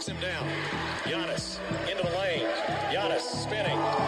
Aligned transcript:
Tracks 0.00 0.08
him 0.08 0.30
down. 0.30 0.48
Giannis 1.04 1.58
into 1.90 2.02
the 2.02 2.18
lane. 2.18 2.46
Giannis 2.90 3.20
spinning. 3.20 3.99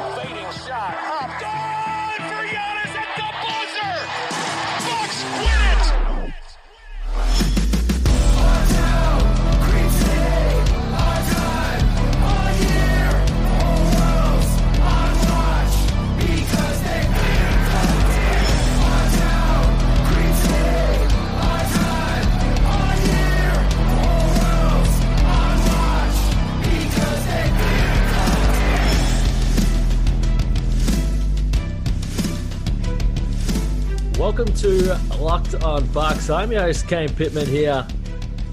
To 34.62 34.96
Locked 35.18 35.56
on 35.64 35.84
Bucks. 35.88 36.30
I'm 36.30 36.52
your 36.52 36.60
host, 36.60 36.86
Kane 36.86 37.08
Pitman 37.08 37.48
here. 37.48 37.84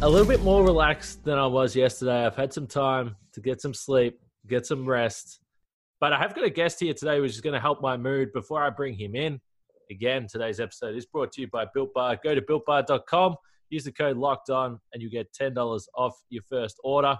A 0.01 0.09
little 0.09 0.27
bit 0.27 0.41
more 0.41 0.65
relaxed 0.65 1.23
than 1.23 1.37
I 1.37 1.45
was 1.45 1.75
yesterday. 1.75 2.25
I've 2.25 2.35
had 2.35 2.51
some 2.51 2.65
time 2.65 3.15
to 3.33 3.41
get 3.41 3.61
some 3.61 3.75
sleep, 3.75 4.19
get 4.47 4.65
some 4.65 4.89
rest. 4.89 5.39
But 5.99 6.11
I 6.11 6.17
have 6.17 6.33
got 6.33 6.45
a 6.45 6.49
guest 6.49 6.79
here 6.79 6.95
today 6.95 7.19
which 7.19 7.33
is 7.33 7.41
going 7.41 7.53
to 7.53 7.59
help 7.59 7.79
my 7.79 7.95
mood 7.95 8.33
before 8.33 8.63
I 8.63 8.71
bring 8.71 8.95
him 8.95 9.15
in. 9.15 9.39
Again, 9.91 10.25
today's 10.27 10.59
episode 10.59 10.95
is 10.95 11.05
brought 11.05 11.31
to 11.33 11.41
you 11.41 11.47
by 11.47 11.65
Built 11.75 11.93
Bar. 11.93 12.17
Go 12.23 12.33
to 12.33 12.41
builtbar.com, 12.41 13.35
use 13.69 13.83
the 13.83 13.91
code 13.91 14.17
Locked 14.17 14.49
On, 14.49 14.79
and 14.93 15.03
you 15.03 15.11
get 15.11 15.31
$10 15.39 15.83
off 15.95 16.15
your 16.31 16.43
first 16.49 16.77
order. 16.83 17.15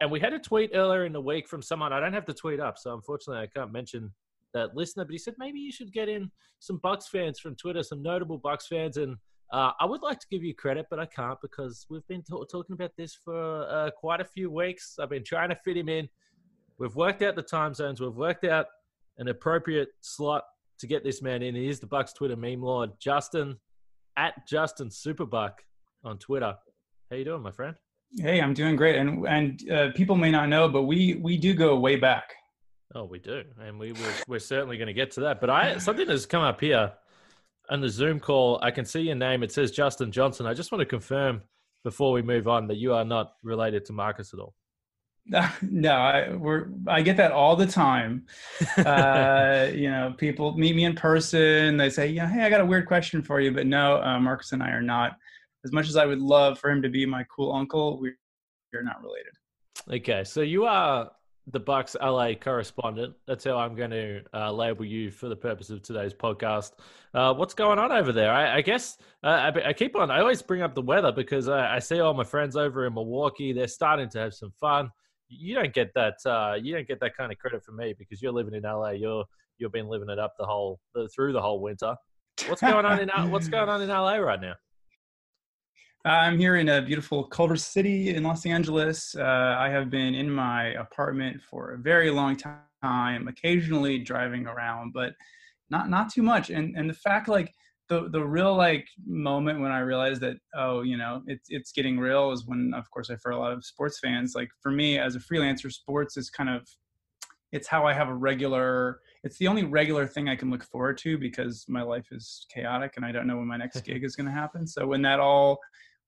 And 0.00 0.08
we 0.08 0.20
had 0.20 0.32
a 0.32 0.38
tweet 0.38 0.70
earlier 0.72 1.04
in 1.04 1.12
the 1.12 1.20
week 1.20 1.48
from 1.48 1.62
someone. 1.62 1.92
I 1.92 1.98
don't 1.98 2.12
have 2.12 2.26
the 2.26 2.34
tweet 2.34 2.60
up, 2.60 2.78
so 2.78 2.94
unfortunately 2.94 3.42
I 3.42 3.48
can't 3.48 3.72
mention 3.72 4.12
that 4.54 4.74
listener, 4.74 5.04
but 5.04 5.12
he 5.12 5.18
said 5.18 5.34
maybe 5.38 5.58
you 5.58 5.72
should 5.72 5.92
get 5.92 6.08
in 6.08 6.30
some 6.60 6.78
Bucks 6.82 7.08
fans 7.08 7.38
from 7.38 7.54
Twitter, 7.56 7.82
some 7.82 8.02
notable 8.02 8.38
Bucks 8.38 8.66
fans, 8.66 8.96
and 8.96 9.16
uh, 9.52 9.72
I 9.78 9.84
would 9.84 10.02
like 10.02 10.18
to 10.20 10.26
give 10.30 10.42
you 10.42 10.54
credit, 10.54 10.86
but 10.90 10.98
I 10.98 11.06
can't 11.06 11.38
because 11.42 11.86
we've 11.90 12.06
been 12.08 12.22
t- 12.22 12.42
talking 12.50 12.72
about 12.72 12.92
this 12.96 13.14
for 13.14 13.68
uh, 13.68 13.90
quite 13.90 14.20
a 14.20 14.24
few 14.24 14.50
weeks. 14.50 14.96
I've 14.98 15.10
been 15.10 15.24
trying 15.24 15.50
to 15.50 15.56
fit 15.56 15.76
him 15.76 15.88
in. 15.88 16.08
We've 16.78 16.94
worked 16.96 17.22
out 17.22 17.36
the 17.36 17.42
time 17.42 17.74
zones. 17.74 18.00
We've 18.00 18.16
worked 18.16 18.44
out 18.44 18.66
an 19.18 19.28
appropriate 19.28 19.90
slot 20.00 20.42
to 20.80 20.86
get 20.86 21.04
this 21.04 21.22
man 21.22 21.42
in. 21.42 21.54
He 21.54 21.68
is 21.68 21.78
the 21.78 21.86
Bucks 21.86 22.12
Twitter 22.12 22.36
meme 22.36 22.62
lord, 22.62 22.90
Justin 23.00 23.56
at 24.16 24.46
Justin 24.46 24.88
Superbuck 24.88 25.52
on 26.04 26.18
Twitter. 26.18 26.56
How 27.10 27.16
you 27.16 27.24
doing, 27.24 27.42
my 27.42 27.52
friend? 27.52 27.76
Hey, 28.16 28.40
I'm 28.40 28.54
doing 28.54 28.76
great, 28.76 28.96
and 28.96 29.26
and 29.26 29.70
uh, 29.70 29.90
people 29.94 30.16
may 30.16 30.30
not 30.30 30.48
know, 30.48 30.68
but 30.68 30.82
we 30.82 31.14
we 31.14 31.36
do 31.36 31.52
go 31.54 31.76
way 31.78 31.96
back. 31.96 32.32
Oh, 32.94 33.04
we 33.04 33.18
do, 33.18 33.42
and 33.60 33.78
we 33.78 33.92
we're, 33.92 34.14
we're 34.28 34.38
certainly 34.38 34.76
going 34.76 34.86
to 34.86 34.92
get 34.94 35.10
to 35.12 35.20
that. 35.22 35.40
But 35.40 35.50
I 35.50 35.78
something 35.78 36.08
has 36.08 36.26
come 36.26 36.42
up 36.42 36.60
here 36.60 36.92
on 37.68 37.80
the 37.80 37.88
Zoom 37.88 38.20
call. 38.20 38.60
I 38.62 38.70
can 38.70 38.84
see 38.84 39.00
your 39.00 39.16
name. 39.16 39.42
It 39.42 39.50
says 39.50 39.70
Justin 39.72 40.12
Johnson. 40.12 40.46
I 40.46 40.54
just 40.54 40.70
want 40.70 40.80
to 40.80 40.86
confirm 40.86 41.42
before 41.82 42.12
we 42.12 42.22
move 42.22 42.46
on 42.46 42.68
that 42.68 42.76
you 42.76 42.94
are 42.94 43.04
not 43.04 43.32
related 43.42 43.84
to 43.86 43.92
Marcus 43.92 44.32
at 44.32 44.40
all. 44.40 44.54
No, 45.62 45.92
I 45.92 46.34
we're 46.34 46.68
I 46.86 47.00
get 47.02 47.16
that 47.16 47.32
all 47.32 47.56
the 47.56 47.66
time. 47.66 48.26
Uh, 48.78 49.70
you 49.72 49.90
know, 49.90 50.14
people 50.18 50.56
meet 50.56 50.76
me 50.76 50.84
in 50.84 50.94
person. 50.94 51.76
They 51.76 51.88
say, 51.90 52.08
"Yeah, 52.08 52.28
hey, 52.28 52.42
I 52.42 52.50
got 52.50 52.60
a 52.60 52.66
weird 52.66 52.86
question 52.86 53.22
for 53.22 53.40
you," 53.40 53.50
but 53.52 53.66
no, 53.66 54.02
uh, 54.02 54.18
Marcus 54.20 54.52
and 54.52 54.62
I 54.62 54.70
are 54.70 54.82
not. 54.82 55.16
As 55.64 55.72
much 55.72 55.88
as 55.88 55.96
I 55.96 56.04
would 56.04 56.20
love 56.20 56.58
for 56.58 56.70
him 56.70 56.82
to 56.82 56.88
be 56.90 57.06
my 57.06 57.24
cool 57.34 57.52
uncle, 57.52 57.98
we- 57.98 58.12
we're 58.72 58.82
not 58.82 59.02
related. 59.02 59.32
Okay, 59.90 60.24
so 60.24 60.42
you 60.42 60.64
are 60.66 61.10
the 61.48 61.60
Bucks 61.60 61.96
LA 62.00 62.34
correspondent. 62.34 63.14
That's 63.26 63.44
how 63.44 63.58
I'm 63.58 63.74
going 63.74 63.90
to 63.90 64.22
uh, 64.32 64.50
label 64.50 64.84
you 64.84 65.10
for 65.10 65.28
the 65.28 65.36
purpose 65.36 65.70
of 65.70 65.82
today's 65.82 66.14
podcast. 66.14 66.72
Uh, 67.12 67.34
what's 67.34 67.54
going 67.54 67.78
on 67.78 67.92
over 67.92 68.12
there? 68.12 68.32
I, 68.32 68.56
I 68.56 68.60
guess 68.62 68.98
uh, 69.22 69.50
I, 69.54 69.68
I, 69.68 69.72
keep 69.72 69.94
on. 69.96 70.10
I 70.10 70.20
always 70.20 70.40
bring 70.40 70.62
up 70.62 70.74
the 70.74 70.82
weather 70.82 71.12
because 71.12 71.48
I, 71.48 71.76
I, 71.76 71.78
see 71.78 72.00
all 72.00 72.14
my 72.14 72.24
friends 72.24 72.56
over 72.56 72.86
in 72.86 72.94
Milwaukee. 72.94 73.52
They're 73.52 73.68
starting 73.68 74.08
to 74.10 74.18
have 74.18 74.34
some 74.34 74.52
fun. 74.58 74.90
You 75.28 75.54
don't 75.54 75.74
get 75.74 75.92
that. 75.94 76.14
Uh, 76.24 76.54
you 76.60 76.74
don't 76.74 76.88
get 76.88 77.00
that 77.00 77.16
kind 77.16 77.30
of 77.30 77.38
credit 77.38 77.62
from 77.62 77.76
me 77.76 77.94
because 77.98 78.22
you're 78.22 78.32
living 78.32 78.54
in 78.54 78.62
LA. 78.62 78.90
You're 78.90 79.24
you've 79.58 79.72
been 79.72 79.88
living 79.88 80.08
it 80.08 80.18
up 80.18 80.34
the 80.38 80.46
whole 80.46 80.80
through 81.14 81.32
the 81.32 81.40
whole 81.40 81.60
winter. 81.60 81.94
What's 82.46 82.60
going 82.60 82.84
on 82.84 83.00
in 83.00 83.08
What's 83.30 83.48
going 83.48 83.68
on 83.68 83.82
in 83.82 83.88
LA 83.88 84.16
right 84.16 84.40
now? 84.40 84.54
I'm 86.06 86.38
here 86.38 86.56
in 86.56 86.68
a 86.68 86.82
beautiful 86.82 87.24
Culver 87.24 87.56
City 87.56 88.14
in 88.14 88.22
Los 88.24 88.44
Angeles. 88.44 89.14
Uh, 89.14 89.56
I 89.58 89.70
have 89.70 89.88
been 89.88 90.14
in 90.14 90.30
my 90.30 90.66
apartment 90.74 91.40
for 91.48 91.72
a 91.72 91.78
very 91.78 92.10
long 92.10 92.36
time, 92.36 93.26
occasionally 93.26 93.98
driving 94.00 94.46
around, 94.46 94.92
but 94.92 95.14
not 95.70 95.88
not 95.88 96.12
too 96.12 96.22
much. 96.22 96.50
And 96.50 96.76
and 96.76 96.90
the 96.90 96.94
fact 96.94 97.28
like 97.28 97.54
the 97.88 98.10
the 98.10 98.22
real 98.22 98.54
like 98.54 98.86
moment 99.06 99.60
when 99.60 99.72
I 99.72 99.80
realized 99.80 100.20
that 100.20 100.36
oh 100.54 100.82
you 100.82 100.98
know 100.98 101.22
it's 101.26 101.46
it's 101.48 101.72
getting 101.72 101.98
real 101.98 102.32
is 102.32 102.46
when 102.46 102.72
of 102.74 102.90
course 102.90 103.08
I 103.08 103.16
for 103.16 103.32
a 103.32 103.38
lot 103.38 103.52
of 103.52 103.64
sports 103.64 103.98
fans 103.98 104.34
like 104.34 104.48
for 104.62 104.70
me 104.70 104.98
as 104.98 105.16
a 105.16 105.20
freelancer 105.20 105.72
sports 105.72 106.16
is 106.16 106.30
kind 106.30 106.48
of 106.50 106.66
it's 107.52 107.68
how 107.68 107.86
I 107.86 107.92
have 107.92 108.08
a 108.08 108.14
regular 108.14 109.00
it's 109.22 109.38
the 109.38 109.48
only 109.48 109.64
regular 109.64 110.06
thing 110.06 110.28
I 110.28 110.36
can 110.36 110.50
look 110.50 110.64
forward 110.64 110.98
to 110.98 111.18
because 111.18 111.64
my 111.68 111.82
life 111.82 112.08
is 112.10 112.46
chaotic 112.54 112.94
and 112.96 113.04
I 113.04 113.12
don't 113.12 113.26
know 113.26 113.36
when 113.36 113.46
my 113.46 113.56
next 113.56 113.80
gig 113.84 114.04
is 114.04 114.16
going 114.16 114.26
to 114.26 114.32
happen. 114.32 114.66
So 114.66 114.86
when 114.86 115.02
that 115.02 115.20
all 115.20 115.58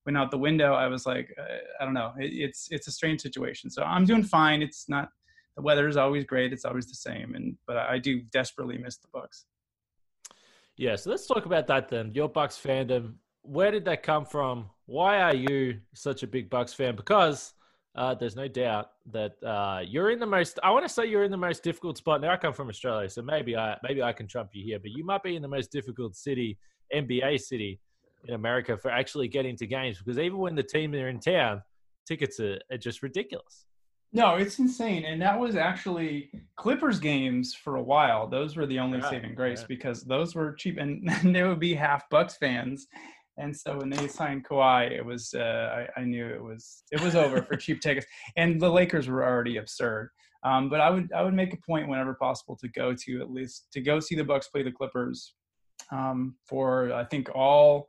went 0.07 0.17
out 0.17 0.31
the 0.31 0.37
window, 0.37 0.73
I 0.73 0.87
was 0.87 1.05
like, 1.05 1.35
uh, 1.37 1.43
I 1.79 1.85
don't 1.85 1.93
know. 1.93 2.13
It, 2.17 2.31
it's 2.33 2.69
it's 2.71 2.87
a 2.87 2.91
strange 2.91 3.21
situation. 3.21 3.69
So 3.69 3.83
I'm 3.83 4.05
doing 4.05 4.23
fine. 4.23 4.61
It's 4.61 4.87
not 4.87 5.09
the 5.57 5.61
weather 5.61 5.87
is 5.87 5.97
always 5.97 6.23
great. 6.23 6.53
It's 6.53 6.65
always 6.65 6.87
the 6.87 6.95
same, 6.95 7.35
and 7.35 7.55
but 7.67 7.77
I 7.77 7.99
do 7.99 8.21
desperately 8.31 8.77
miss 8.77 8.97
the 8.97 9.09
Bucks. 9.13 9.45
Yeah, 10.77 10.95
so 10.95 11.09
let's 11.09 11.27
talk 11.27 11.45
about 11.45 11.67
that 11.67 11.89
then. 11.89 12.13
Your 12.13 12.29
Bucks 12.29 12.57
fandom. 12.57 13.15
Where 13.41 13.69
did 13.69 13.85
that 13.85 14.01
come 14.01 14.25
from? 14.25 14.69
Why 14.85 15.21
are 15.21 15.35
you 15.35 15.79
such 15.93 16.23
a 16.23 16.27
big 16.27 16.49
Bucks 16.49 16.73
fan? 16.73 16.95
Because 16.95 17.53
uh, 17.95 18.13
there's 18.13 18.35
no 18.35 18.47
doubt 18.47 18.91
that 19.11 19.33
uh, 19.43 19.81
you're 19.85 20.11
in 20.11 20.19
the 20.19 20.25
most. 20.25 20.57
I 20.63 20.71
want 20.71 20.85
to 20.85 20.89
say 20.89 21.05
you're 21.05 21.25
in 21.25 21.31
the 21.31 21.37
most 21.49 21.63
difficult 21.63 21.97
spot. 21.97 22.21
Now 22.21 22.31
I 22.31 22.37
come 22.37 22.53
from 22.53 22.69
Australia, 22.69 23.09
so 23.09 23.21
maybe 23.21 23.57
I 23.57 23.75
maybe 23.83 24.01
I 24.01 24.13
can 24.13 24.27
trump 24.27 24.51
you 24.53 24.63
here, 24.63 24.79
but 24.79 24.91
you 24.91 25.03
might 25.03 25.23
be 25.23 25.35
in 25.35 25.41
the 25.41 25.49
most 25.49 25.69
difficult 25.69 26.15
city, 26.15 26.57
NBA 26.95 27.41
city 27.41 27.81
in 28.27 28.33
America 28.33 28.77
for 28.77 28.91
actually 28.91 29.27
getting 29.27 29.55
to 29.57 29.67
games 29.67 29.99
because 29.99 30.19
even 30.19 30.37
when 30.37 30.55
the 30.55 30.63
team 30.63 30.93
are 30.93 31.09
in 31.09 31.19
town, 31.19 31.61
tickets 32.07 32.39
are, 32.39 32.59
are 32.71 32.77
just 32.77 33.03
ridiculous. 33.03 33.65
No, 34.13 34.35
it's 34.35 34.57
insane. 34.59 35.05
And 35.05 35.21
that 35.21 35.37
was 35.37 35.55
actually 35.55 36.31
Clippers 36.55 36.99
games 36.99 37.53
for 37.53 37.75
a 37.75 37.83
while. 37.83 38.27
Those 38.27 38.55
were 38.55 38.65
the 38.65 38.79
only 38.79 39.01
saving 39.01 39.35
grace 39.35 39.65
because 39.67 40.03
those 40.03 40.33
were 40.33 40.53
cheap 40.53 40.77
and, 40.77 41.07
and 41.21 41.35
there 41.35 41.49
would 41.49 41.59
be 41.59 41.73
half 41.73 42.09
Bucks 42.09 42.37
fans. 42.37 42.87
And 43.37 43.55
so 43.55 43.77
when 43.77 43.89
they 43.89 44.07
signed 44.07 44.47
Kawhi, 44.47 44.91
it 44.91 45.05
was 45.05 45.33
uh, 45.35 45.85
I, 45.97 46.01
I, 46.01 46.03
knew 46.05 46.25
it 46.25 46.41
was 46.41 46.83
it 46.91 46.99
was 47.01 47.15
over 47.15 47.43
for 47.43 47.55
cheap 47.55 47.81
tickets. 47.81 48.07
And 48.35 48.59
the 48.59 48.69
Lakers 48.69 49.07
were 49.07 49.23
already 49.23 49.57
absurd. 49.57 50.09
Um, 50.43 50.69
but 50.69 50.79
I 50.79 50.89
would 50.89 51.11
I 51.13 51.21
would 51.21 51.33
make 51.33 51.53
a 51.53 51.57
point 51.57 51.87
whenever 51.87 52.13
possible 52.15 52.55
to 52.57 52.67
go 52.69 52.95
to 52.95 53.21
at 53.21 53.29
least 53.29 53.67
to 53.73 53.81
go 53.81 53.99
see 53.99 54.15
the 54.15 54.23
Bucks 54.23 54.47
play 54.47 54.63
the 54.63 54.71
Clippers 54.71 55.33
um, 55.91 56.35
for 56.47 56.93
I 56.93 57.03
think 57.05 57.29
all 57.35 57.87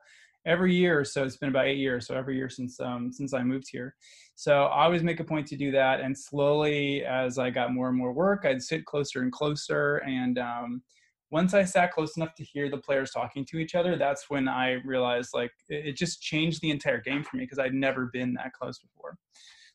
every 0.48 0.74
year. 0.74 1.04
So 1.04 1.22
it's 1.22 1.36
been 1.36 1.50
about 1.50 1.66
eight 1.66 1.78
years. 1.78 2.06
So 2.06 2.16
every 2.16 2.36
year 2.36 2.48
since 2.48 2.80
um, 2.80 3.12
since 3.12 3.34
I 3.34 3.42
moved 3.42 3.68
here. 3.70 3.94
So 4.34 4.64
I 4.64 4.84
always 4.84 5.02
make 5.02 5.20
a 5.20 5.24
point 5.24 5.46
to 5.48 5.56
do 5.56 5.70
that. 5.72 6.00
And 6.00 6.16
slowly, 6.16 7.04
as 7.04 7.38
I 7.38 7.50
got 7.50 7.72
more 7.72 7.88
and 7.88 7.98
more 7.98 8.12
work, 8.12 8.44
I'd 8.44 8.62
sit 8.62 8.84
closer 8.84 9.22
and 9.22 9.30
closer. 9.30 9.98
And 9.98 10.38
um, 10.38 10.82
once 11.30 11.52
I 11.54 11.64
sat 11.64 11.92
close 11.92 12.16
enough 12.16 12.34
to 12.36 12.44
hear 12.44 12.70
the 12.70 12.78
players 12.78 13.10
talking 13.10 13.44
to 13.46 13.58
each 13.58 13.74
other, 13.74 13.96
that's 13.96 14.30
when 14.30 14.48
I 14.48 14.74
realized 14.84 15.30
like 15.34 15.52
it, 15.68 15.96
just 15.96 16.22
changed 16.22 16.62
the 16.62 16.70
entire 16.70 17.00
game 17.00 17.22
for 17.22 17.36
me 17.36 17.44
because 17.44 17.58
I'd 17.58 17.74
never 17.74 18.06
been 18.06 18.32
that 18.34 18.52
close 18.54 18.78
before. 18.78 19.18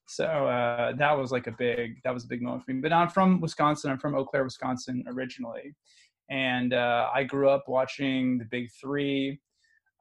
So 0.07 0.25
uh, 0.25 0.93
that 0.97 1.17
was 1.17 1.31
like 1.31 1.47
a 1.47 1.55
big 1.57 2.01
that 2.03 2.13
was 2.13 2.25
a 2.25 2.27
big 2.27 2.41
moment 2.41 2.65
for 2.65 2.73
me. 2.73 2.81
But 2.81 2.91
I'm 2.91 3.09
from 3.09 3.39
Wisconsin. 3.39 3.91
I'm 3.91 3.99
from 3.99 4.15
Eau 4.15 4.25
Claire, 4.25 4.43
Wisconsin 4.43 5.03
originally, 5.07 5.75
and 6.29 6.73
uh, 6.73 7.09
I 7.13 7.23
grew 7.23 7.49
up 7.49 7.65
watching 7.67 8.37
the 8.37 8.45
Big 8.45 8.69
Three 8.81 9.39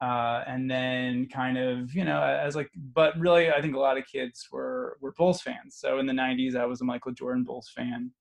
uh, 0.03 0.43
and 0.47 0.69
then 0.69 1.27
kind 1.27 1.57
of 1.57 1.95
you 1.95 2.03
know 2.03 2.21
as 2.21 2.57
like 2.57 2.69
but 2.93 3.17
really 3.17 3.49
i 3.49 3.61
think 3.61 3.73
a 3.73 3.79
lot 3.79 3.97
of 3.97 4.05
kids 4.05 4.47
were 4.51 4.97
were 4.99 5.13
bulls 5.13 5.41
fans. 5.41 5.77
So 5.77 5.99
in 5.99 6.05
the 6.05 6.13
90s 6.13 6.55
i 6.55 6.65
was 6.65 6.81
a 6.81 6.83
michael 6.83 7.13
jordan 7.13 7.43
bulls 7.45 7.71
fan. 7.73 8.11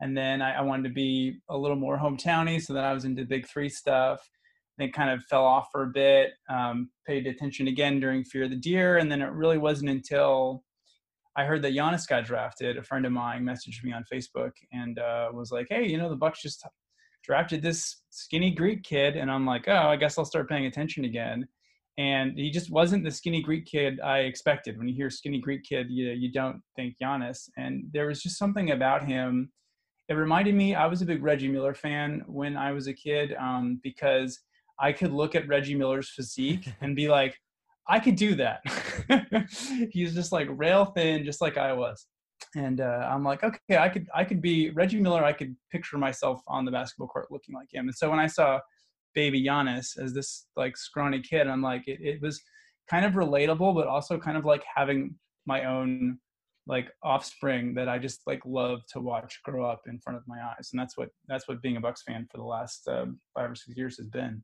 And 0.00 0.16
then 0.16 0.40
i, 0.40 0.52
I 0.54 0.62
wanted 0.62 0.84
to 0.84 0.94
be 0.94 1.40
a 1.50 1.58
little 1.58 1.76
more 1.76 1.98
hometowny 1.98 2.62
so 2.62 2.72
then 2.72 2.84
i 2.84 2.94
was 2.94 3.04
into 3.04 3.24
big 3.26 3.46
three 3.46 3.68
stuff. 3.68 4.20
Then 4.78 4.92
kind 4.92 5.10
of 5.10 5.24
fell 5.24 5.44
off 5.44 5.68
for 5.72 5.82
a 5.82 5.88
bit 5.88 6.30
um, 6.48 6.88
paid 7.06 7.26
attention 7.26 7.68
again 7.68 8.00
during 8.00 8.22
fear 8.22 8.44
of 8.44 8.50
the 8.50 8.56
deer. 8.56 8.98
And 8.98 9.10
then 9.10 9.20
it 9.20 9.32
really 9.32 9.58
wasn't 9.58 9.90
until 9.90 10.62
I 11.36 11.44
heard 11.44 11.62
that 11.62 11.72
Giannis 11.72 12.06
got 12.06 12.24
drafted. 12.24 12.78
A 12.78 12.82
friend 12.82 13.04
of 13.04 13.10
mine 13.10 13.42
messaged 13.42 13.82
me 13.82 13.92
on 13.92 14.04
Facebook 14.12 14.52
and 14.72 15.00
uh, 15.00 15.30
was 15.32 15.50
like, 15.50 15.66
"Hey, 15.68 15.84
you 15.88 15.98
know, 15.98 16.08
the 16.08 16.22
Bucks 16.24 16.40
just 16.42 16.64
drafted 17.22 17.62
this 17.62 18.02
skinny 18.10 18.50
Greek 18.50 18.82
kid, 18.82 19.16
and 19.16 19.30
I'm 19.30 19.46
like, 19.46 19.66
oh, 19.68 19.88
I 19.88 19.96
guess 19.96 20.18
I'll 20.18 20.24
start 20.24 20.48
paying 20.48 20.66
attention 20.66 21.04
again. 21.04 21.46
and 21.98 22.38
he 22.38 22.48
just 22.50 22.70
wasn't 22.70 23.04
the 23.04 23.10
skinny 23.10 23.42
Greek 23.42 23.66
kid 23.66 24.00
I 24.00 24.20
expected. 24.20 24.78
When 24.78 24.88
you 24.88 24.94
hear 24.94 25.10
skinny 25.10 25.40
Greek 25.40 25.64
kid, 25.64 25.90
you 25.90 26.10
you 26.12 26.30
don't 26.32 26.60
think 26.76 26.94
Giannis, 27.02 27.48
and 27.56 27.84
there 27.92 28.06
was 28.06 28.22
just 28.22 28.38
something 28.38 28.70
about 28.70 29.04
him. 29.04 29.50
It 30.08 30.14
reminded 30.14 30.54
me. 30.54 30.74
I 30.74 30.86
was 30.86 31.02
a 31.02 31.06
big 31.06 31.22
Reggie 31.22 31.48
Miller 31.48 31.74
fan 31.74 32.22
when 32.26 32.56
I 32.56 32.72
was 32.72 32.86
a 32.86 32.94
kid 32.94 33.34
um, 33.38 33.80
because 33.82 34.38
I 34.80 34.92
could 34.92 35.12
look 35.12 35.34
at 35.34 35.48
Reggie 35.48 35.74
Miller's 35.74 36.08
physique 36.08 36.72
and 36.80 36.96
be 36.96 37.08
like, 37.08 37.36
I 37.88 37.98
could 38.00 38.16
do 38.16 38.34
that. 38.36 38.62
He's 39.90 40.14
just 40.14 40.32
like 40.32 40.48
rail 40.50 40.84
thin, 40.86 41.24
just 41.24 41.40
like 41.40 41.58
I 41.58 41.72
was. 41.72 42.06
And 42.54 42.80
uh, 42.80 43.08
I'm 43.10 43.24
like, 43.24 43.44
okay, 43.44 43.78
I 43.78 43.88
could, 43.88 44.06
I 44.14 44.24
could 44.24 44.40
be 44.40 44.70
Reggie 44.70 45.00
Miller. 45.00 45.24
I 45.24 45.32
could 45.32 45.54
picture 45.70 45.98
myself 45.98 46.40
on 46.46 46.64
the 46.64 46.70
basketball 46.70 47.08
court 47.08 47.30
looking 47.30 47.54
like 47.54 47.68
him. 47.72 47.88
And 47.88 47.94
so 47.94 48.08
when 48.10 48.18
I 48.18 48.26
saw 48.26 48.60
baby 49.14 49.42
Giannis 49.42 49.98
as 49.98 50.14
this 50.14 50.46
like 50.56 50.76
scrawny 50.76 51.20
kid, 51.20 51.46
I'm 51.46 51.62
like, 51.62 51.86
it, 51.86 52.00
it 52.00 52.22
was 52.22 52.40
kind 52.88 53.04
of 53.04 53.14
relatable, 53.14 53.74
but 53.74 53.86
also 53.86 54.18
kind 54.18 54.36
of 54.36 54.44
like 54.44 54.64
having 54.74 55.14
my 55.46 55.64
own 55.64 56.18
like 56.66 56.90
offspring 57.02 57.74
that 57.74 57.88
I 57.88 57.98
just 57.98 58.20
like 58.26 58.42
love 58.44 58.80
to 58.92 59.00
watch 59.00 59.40
grow 59.42 59.64
up 59.64 59.82
in 59.86 59.98
front 59.98 60.18
of 60.18 60.22
my 60.26 60.38
eyes. 60.42 60.70
And 60.72 60.80
that's 60.80 60.96
what, 60.96 61.08
that's 61.26 61.48
what 61.48 61.62
being 61.62 61.76
a 61.76 61.80
Bucks 61.80 62.02
fan 62.02 62.26
for 62.30 62.36
the 62.36 62.44
last 62.44 62.86
uh, 62.86 63.06
five 63.34 63.50
or 63.50 63.54
six 63.54 63.76
years 63.76 63.96
has 63.96 64.06
been. 64.06 64.42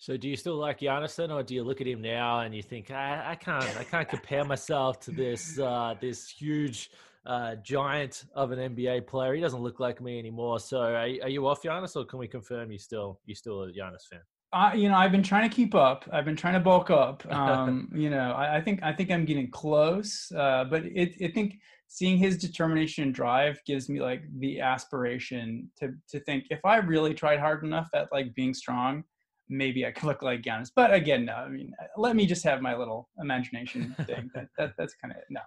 So 0.00 0.16
do 0.16 0.30
you 0.30 0.36
still 0.36 0.56
like 0.56 0.80
Giannis 0.80 1.14
then, 1.14 1.30
or 1.30 1.42
do 1.42 1.54
you 1.54 1.62
look 1.62 1.82
at 1.82 1.86
him 1.86 2.00
now 2.00 2.40
and 2.40 2.54
you 2.54 2.62
think 2.62 2.90
I, 2.90 3.32
I 3.32 3.34
can't 3.34 3.76
I 3.78 3.84
can't 3.84 4.08
compare 4.08 4.44
myself 4.44 4.98
to 5.00 5.10
this 5.10 5.58
uh, 5.58 5.94
this 6.00 6.26
huge 6.26 6.90
uh, 7.26 7.56
giant 7.56 8.24
of 8.34 8.50
an 8.50 8.74
NBA 8.74 9.06
player? 9.06 9.34
He 9.34 9.42
doesn't 9.42 9.60
look 9.60 9.78
like 9.78 10.00
me 10.00 10.18
anymore. 10.18 10.58
So 10.58 10.80
are, 10.80 10.94
are 10.94 11.28
you 11.28 11.46
off 11.46 11.62
Giannis, 11.62 11.96
or 11.96 12.06
can 12.06 12.18
we 12.18 12.26
confirm 12.26 12.72
you 12.72 12.78
still 12.78 13.20
you 13.26 13.34
still 13.34 13.64
a 13.64 13.72
Giannis 13.72 14.06
fan? 14.10 14.20
Uh, 14.54 14.72
you 14.74 14.88
know, 14.88 14.96
I've 14.96 15.12
been 15.12 15.22
trying 15.22 15.48
to 15.48 15.54
keep 15.54 15.74
up. 15.74 16.08
I've 16.10 16.24
been 16.24 16.34
trying 16.34 16.54
to 16.54 16.60
bulk 16.60 16.88
up. 16.88 17.22
Um, 17.30 17.90
you 17.94 18.08
know, 18.08 18.32
I, 18.32 18.56
I, 18.56 18.60
think 18.62 18.82
I 18.82 18.94
think 18.94 19.10
I'm 19.10 19.26
getting 19.26 19.50
close. 19.50 20.32
Uh, 20.34 20.64
but 20.64 20.86
it, 20.86 21.14
I 21.22 21.28
think 21.28 21.58
seeing 21.88 22.16
his 22.16 22.38
determination 22.38 23.04
and 23.04 23.14
drive 23.14 23.60
gives 23.66 23.90
me 23.90 24.00
like 24.00 24.22
the 24.38 24.60
aspiration 24.60 25.70
to 25.78 25.92
to 26.08 26.20
think 26.20 26.46
if 26.48 26.64
I 26.64 26.78
really 26.78 27.12
tried 27.12 27.38
hard 27.38 27.64
enough 27.64 27.90
at 27.94 28.08
like 28.12 28.34
being 28.34 28.54
strong, 28.54 29.04
maybe 29.50 29.84
I 29.84 29.90
could 29.90 30.04
look 30.04 30.22
like 30.22 30.42
Giannis. 30.42 30.70
But 30.74 30.94
again, 30.94 31.26
no. 31.26 31.34
I 31.34 31.48
mean, 31.48 31.72
let 31.96 32.16
me 32.16 32.26
just 32.26 32.44
have 32.44 32.62
my 32.62 32.74
little 32.76 33.10
imagination 33.20 33.94
thing. 34.06 34.30
That, 34.34 34.46
that 34.56 34.72
that's 34.78 34.94
kind 34.94 35.12
of 35.12 35.18
no. 35.28 35.40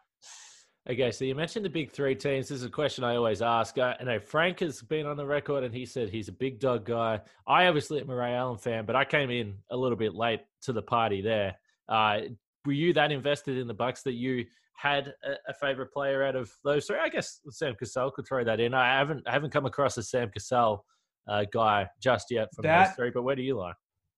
Okay, 0.89 1.11
so 1.11 1.23
you 1.23 1.33
mentioned 1.33 1.63
the 1.63 1.69
big 1.69 1.91
three 1.91 2.13
teams. 2.13 2.49
This 2.49 2.59
is 2.59 2.65
a 2.65 2.69
question 2.69 3.05
I 3.05 3.15
always 3.15 3.41
ask. 3.41 3.77
I 3.79 3.95
know 4.03 4.19
Frank 4.19 4.59
has 4.59 4.81
been 4.81 5.05
on 5.05 5.15
the 5.15 5.25
record 5.25 5.63
and 5.63 5.73
he 5.73 5.85
said 5.85 6.09
he's 6.09 6.27
a 6.27 6.33
big 6.33 6.59
dog 6.59 6.83
guy. 6.83 7.21
I 7.47 7.67
obviously 7.67 8.01
am 8.01 8.09
a 8.09 8.15
Ray 8.15 8.33
Allen 8.33 8.57
fan, 8.57 8.85
but 8.85 8.93
I 8.93 9.05
came 9.05 9.31
in 9.31 9.55
a 9.71 9.77
little 9.77 9.97
bit 9.97 10.13
late 10.13 10.41
to 10.63 10.73
the 10.73 10.81
party 10.81 11.21
there. 11.21 11.55
Uh, 11.87 12.19
were 12.65 12.73
you 12.73 12.91
that 12.93 13.13
invested 13.13 13.57
in 13.57 13.67
the 13.67 13.73
Bucks 13.73 14.03
that 14.03 14.13
you 14.13 14.45
had 14.75 15.13
a, 15.23 15.51
a, 15.51 15.53
favorite 15.53 15.93
player 15.93 16.23
out 16.23 16.35
of 16.35 16.51
those 16.65 16.85
three? 16.85 16.97
I 17.01 17.07
guess 17.07 17.39
Sam 17.49 17.75
Cassell 17.75 18.11
could 18.11 18.27
throw 18.27 18.43
that 18.43 18.59
in. 18.59 18.73
I 18.73 18.97
haven't 18.97 19.25
I 19.25 19.31
haven't 19.31 19.51
come 19.51 19.65
across 19.65 19.97
a 19.97 20.03
Sam 20.03 20.29
Cassell 20.31 20.83
uh, 21.29 21.45
guy 21.53 21.87
just 22.01 22.29
yet 22.29 22.49
from 22.53 22.63
that, 22.63 22.87
those 22.87 22.95
three, 22.95 23.11
but 23.13 23.23
where 23.23 23.35
do 23.35 23.41
you 23.41 23.57
lie? 23.57 23.73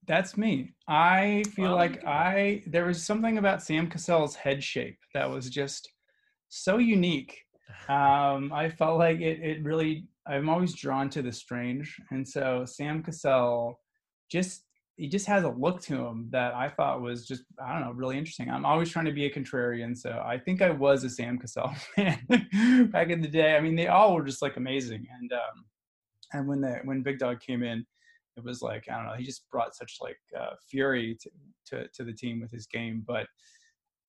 That's 0.08 0.38
me. 0.38 0.74
I 0.88 1.44
feel 1.56 1.72
oh, 1.72 1.76
like 1.76 2.06
I 2.06 2.64
there 2.68 2.86
was 2.86 3.04
something 3.04 3.38
about 3.38 3.64
Sam 3.64 3.88
Cassell's 3.88 4.36
head 4.36 4.64
shape 4.64 4.98
that 5.14 5.30
was 5.30 5.50
just 5.50 5.90
so 6.50 6.78
unique. 6.78 7.38
Um, 7.90 8.52
I 8.54 8.70
felt 8.70 8.98
like 8.98 9.20
it 9.20 9.40
it 9.42 9.64
really 9.64 10.08
I'm 10.28 10.50
always 10.50 10.74
drawn 10.74 11.10
to 11.12 11.22
the 11.22 11.32
strange. 11.32 12.00
And 12.12 12.28
so 12.28 12.66
Sam 12.66 13.04
Cassell 13.04 13.80
just 14.32 14.64
he 14.98 15.10
just 15.10 15.28
has 15.28 15.44
a 15.44 15.50
look 15.50 15.82
to 15.82 15.96
him 15.96 16.30
that 16.32 16.54
I 16.54 16.70
thought 16.70 17.02
was 17.02 17.28
just 17.28 17.44
I 17.64 17.74
don't 17.74 17.82
know 17.82 17.92
really 17.92 18.18
interesting. 18.18 18.50
I'm 18.50 18.66
always 18.66 18.90
trying 18.90 19.06
to 19.06 19.12
be 19.12 19.26
a 19.26 19.34
contrarian, 19.34 19.96
so 19.98 20.24
I 20.26 20.38
think 20.38 20.62
I 20.62 20.70
was 20.70 21.04
a 21.04 21.10
Sam 21.10 21.38
Cassell 21.38 21.74
fan 21.96 22.90
back 22.92 23.10
in 23.10 23.22
the 23.22 23.28
day. 23.28 23.56
I 23.56 23.62
mean, 23.62 23.76
they 23.76 23.88
all 23.88 24.16
were 24.16 24.24
just 24.24 24.42
like 24.42 24.58
amazing, 24.58 25.06
and 25.20 25.34
um, 25.34 25.66
and 26.34 26.48
when 26.48 26.62
the 26.62 26.80
when 26.86 27.04
Big 27.04 27.20
Dog 27.20 27.42
came 27.42 27.62
in, 27.62 27.86
it 28.38 28.44
was 28.44 28.62
like 28.62 28.86
I 28.90 28.96
don't 28.98 29.06
know. 29.06 29.14
He 29.14 29.24
just 29.24 29.50
brought 29.50 29.76
such 29.76 29.98
like 30.02 30.18
uh, 30.38 30.56
fury 30.70 31.18
to, 31.22 31.30
to, 31.68 31.88
to 31.94 32.04
the 32.04 32.14
team 32.14 32.42
with 32.42 32.52
his 32.52 32.68
game. 32.68 33.04
But 33.06 33.28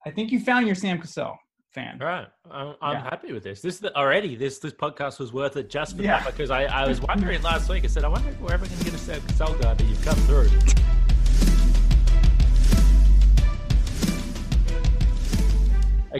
I 0.04 0.10
think 0.10 0.32
you 0.32 0.40
found 0.40 0.66
your 0.66 0.74
Sam 0.74 1.00
Cassell 1.00 1.36
fan. 1.72 1.98
All 2.00 2.08
right, 2.08 2.26
I'm, 2.50 2.74
I'm 2.80 2.94
yeah. 2.94 3.02
happy 3.04 3.32
with 3.32 3.44
this. 3.44 3.60
This 3.60 3.78
the, 3.78 3.96
already 3.96 4.36
this 4.36 4.58
this 4.58 4.72
podcast 4.72 5.18
was 5.18 5.32
worth 5.32 5.56
it 5.56 5.70
just 5.70 5.96
for 5.96 6.02
yeah. 6.02 6.18
that 6.18 6.26
because 6.26 6.50
I, 6.50 6.64
I 6.64 6.86
was 6.88 7.00
wondering 7.08 7.42
last 7.42 7.68
week. 7.68 7.84
I 7.84 7.86
said 7.86 8.04
I 8.04 8.08
wonder 8.08 8.28
if 8.30 8.40
we're 8.40 8.52
ever 8.52 8.66
going 8.66 8.78
to 8.78 8.84
get 8.84 8.94
a 8.94 8.98
Sam 8.98 9.20
Cassell 9.22 9.54
guy, 9.54 9.74
but 9.74 9.86
you've 9.86 10.04
come 10.04 10.16
through. 10.26 10.50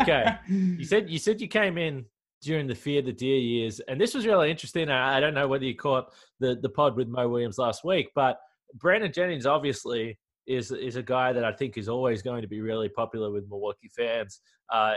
okay, 0.01 0.37
you 0.49 0.85
said 0.85 1.11
you 1.11 1.19
said 1.19 1.41
you 1.41 1.49
came 1.49 1.79
in 1.79 2.05
during 2.47 2.67
the 2.67 2.75
Fear 2.75 3.03
the 3.03 3.13
Deer 3.13 3.39
years. 3.39 3.81
And 3.81 4.01
this 4.01 4.15
was 4.15 4.25
really 4.25 4.51
interesting. 4.51 4.89
I, 4.89 5.21
don't 5.21 5.35
know 5.35 5.49
whether 5.49 5.65
you 5.65 5.75
caught 5.75 6.13
the, 6.41 6.57
the 6.63 6.69
pod 6.69 6.97
with 6.97 7.09
Mo 7.09 7.29
Williams 7.29 7.59
last 7.59 7.85
week, 7.85 8.11
but 8.15 8.39
Brandon 8.75 9.13
Jennings 9.13 9.47
obviously 9.47 10.19
is 10.47 10.71
is 10.71 10.95
a 10.95 11.03
guy 11.03 11.33
that 11.33 11.45
I 11.45 11.53
think 11.53 11.77
is 11.77 11.89
always 11.89 12.23
going 12.23 12.41
to 12.43 12.49
be 12.49 12.61
really 12.61 12.89
popular 12.89 13.33
with 13.33 13.49
Milwaukee 13.49 13.91
fans. 13.95 14.41
Uh, 14.73 14.95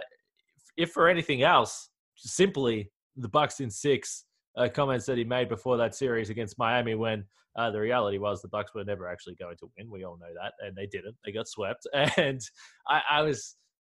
if 0.77 0.91
for 0.91 1.09
anything 1.09 1.41
else, 1.41 1.89
simply 2.15 2.91
the 3.17 3.27
Bucks 3.27 3.59
in 3.59 3.71
six 3.71 4.25
uh, 4.55 4.69
comments 4.69 5.05
that 5.07 5.17
he 5.17 5.23
made 5.23 5.49
before 5.49 5.75
that 5.77 5.95
series 5.95 6.29
against 6.29 6.59
Miami, 6.59 6.93
when 6.93 7.25
uh, 7.55 7.71
the 7.71 7.79
reality 7.79 8.19
was 8.19 8.41
the 8.41 8.47
Bucks 8.47 8.75
were 8.75 8.83
never 8.83 9.07
actually 9.07 9.35
going 9.35 9.57
to 9.57 9.71
win. 9.77 9.89
We 9.89 10.03
all 10.03 10.17
know 10.17 10.33
that, 10.39 10.53
and 10.65 10.75
they 10.75 10.85
didn't. 10.85 11.15
They 11.25 11.31
got 11.31 11.47
swept, 11.47 11.87
and 11.93 12.41
I, 12.87 13.01
I 13.09 13.21
was 13.23 13.55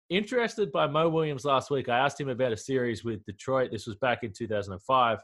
interested 0.09 0.71
by 0.71 0.88
Mo 0.88 1.09
Williams 1.09 1.45
last 1.45 1.69
week. 1.69 1.89
I 1.89 1.97
asked 1.97 2.19
him 2.19 2.29
about 2.29 2.51
a 2.51 2.57
series 2.57 3.03
with 3.03 3.23
Detroit. 3.25 3.71
This 3.71 3.88
was 3.88 3.95
back 3.95 4.23
in 4.23 4.33
2005. 4.33 5.19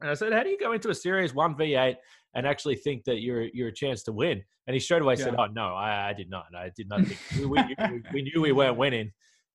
And 0.00 0.10
I 0.10 0.14
said, 0.14 0.32
How 0.32 0.42
do 0.42 0.50
you 0.50 0.58
go 0.58 0.72
into 0.72 0.90
a 0.90 0.94
series 0.94 1.32
1v8 1.32 1.96
and 2.34 2.46
actually 2.46 2.76
think 2.76 3.04
that 3.04 3.20
you're 3.20 3.44
you're 3.44 3.68
a 3.68 3.74
chance 3.74 4.02
to 4.04 4.12
win? 4.12 4.42
And 4.66 4.74
he 4.74 4.80
straight 4.80 5.02
away 5.02 5.14
yeah. 5.14 5.24
said, 5.24 5.34
Oh, 5.38 5.46
no, 5.46 5.74
I, 5.74 6.10
I, 6.10 6.12
did 6.12 6.28
not. 6.28 6.46
I 6.56 6.70
did 6.76 6.88
not 6.88 7.06
think 7.06 7.20
we, 7.38 7.46
we, 7.46 8.02
we, 8.12 8.22
knew 8.22 8.42
we 8.42 8.52
weren't 8.52 8.76
winning. 8.76 9.12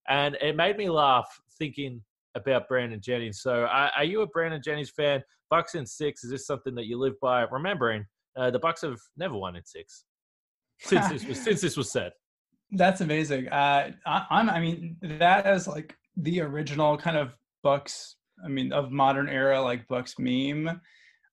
And 0.08 0.36
it 0.40 0.56
made 0.56 0.76
me 0.76 0.88
laugh 0.88 1.28
thinking 1.58 2.02
about 2.34 2.66
Brandon 2.68 3.00
Jennings. 3.00 3.40
So, 3.40 3.64
are, 3.66 3.90
are 3.96 4.04
you 4.04 4.22
a 4.22 4.26
Brandon 4.26 4.60
Jennings 4.64 4.90
fan? 4.90 5.22
Bucks 5.50 5.74
in 5.74 5.84
six, 5.84 6.24
is 6.24 6.30
this 6.30 6.46
something 6.46 6.74
that 6.76 6.86
you 6.86 6.98
live 6.98 7.14
by? 7.20 7.42
Remembering 7.42 8.06
uh, 8.36 8.50
the 8.50 8.58
Bucks 8.58 8.80
have 8.80 8.98
never 9.16 9.34
won 9.34 9.54
in 9.54 9.64
six 9.64 10.04
since 10.80 11.08
this 11.08 11.24
was 11.24 11.40
since 11.40 11.60
this 11.60 11.76
was 11.76 11.90
said. 11.90 12.12
That's 12.72 13.02
amazing. 13.02 13.48
Uh, 13.48 13.92
I, 14.06 14.26
I'm, 14.30 14.48
I 14.48 14.58
mean, 14.58 14.96
that 15.02 15.46
is 15.46 15.68
like 15.68 15.94
the 16.16 16.40
original 16.40 16.96
kind 16.96 17.16
of 17.16 17.32
Bucks. 17.62 18.16
I 18.44 18.48
mean, 18.48 18.72
of 18.72 18.90
modern 18.90 19.28
era, 19.28 19.60
like 19.60 19.86
Bucks 19.88 20.14
meme. 20.18 20.80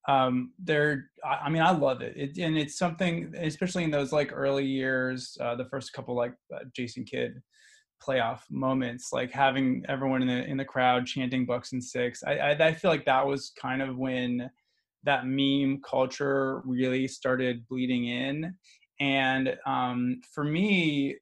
Um, 0.08 0.52
they're, 0.60 1.10
I, 1.24 1.46
I 1.46 1.50
mean, 1.50 1.62
I 1.62 1.72
love 1.72 2.02
it. 2.02 2.16
it. 2.18 2.38
and 2.38 2.58
it's 2.58 2.78
something, 2.78 3.34
especially 3.38 3.84
in 3.84 3.92
those 3.92 4.12
like 4.12 4.32
early 4.34 4.66
years, 4.66 5.38
uh, 5.40 5.56
the 5.56 5.66
first 5.66 5.94
couple 5.94 6.16
like 6.16 6.34
uh, 6.54 6.60
Jason 6.76 7.06
Kidd 7.06 7.42
playoff 8.06 8.42
moments, 8.50 9.12
like 9.14 9.32
having 9.32 9.84
everyone 9.88 10.22
in 10.22 10.28
the 10.28 10.46
in 10.46 10.58
the 10.58 10.66
crowd 10.66 11.06
chanting 11.06 11.46
Bucks 11.46 11.72
and 11.72 11.84
six. 11.84 12.22
I, 12.24 12.38
I, 12.38 12.68
I 12.68 12.74
feel 12.74 12.92
like 12.92 13.06
that 13.06 13.26
was 13.26 13.52
kind 13.60 13.82
of 13.82 13.98
when 13.98 14.50
that 15.04 15.26
meme 15.26 15.82
culture 15.90 16.62
really 16.66 17.08
started 17.08 17.66
bleeding 17.68 18.08
in 18.08 18.54
and 19.00 19.58
um, 19.66 20.22
for 20.34 20.44
me 20.44 21.16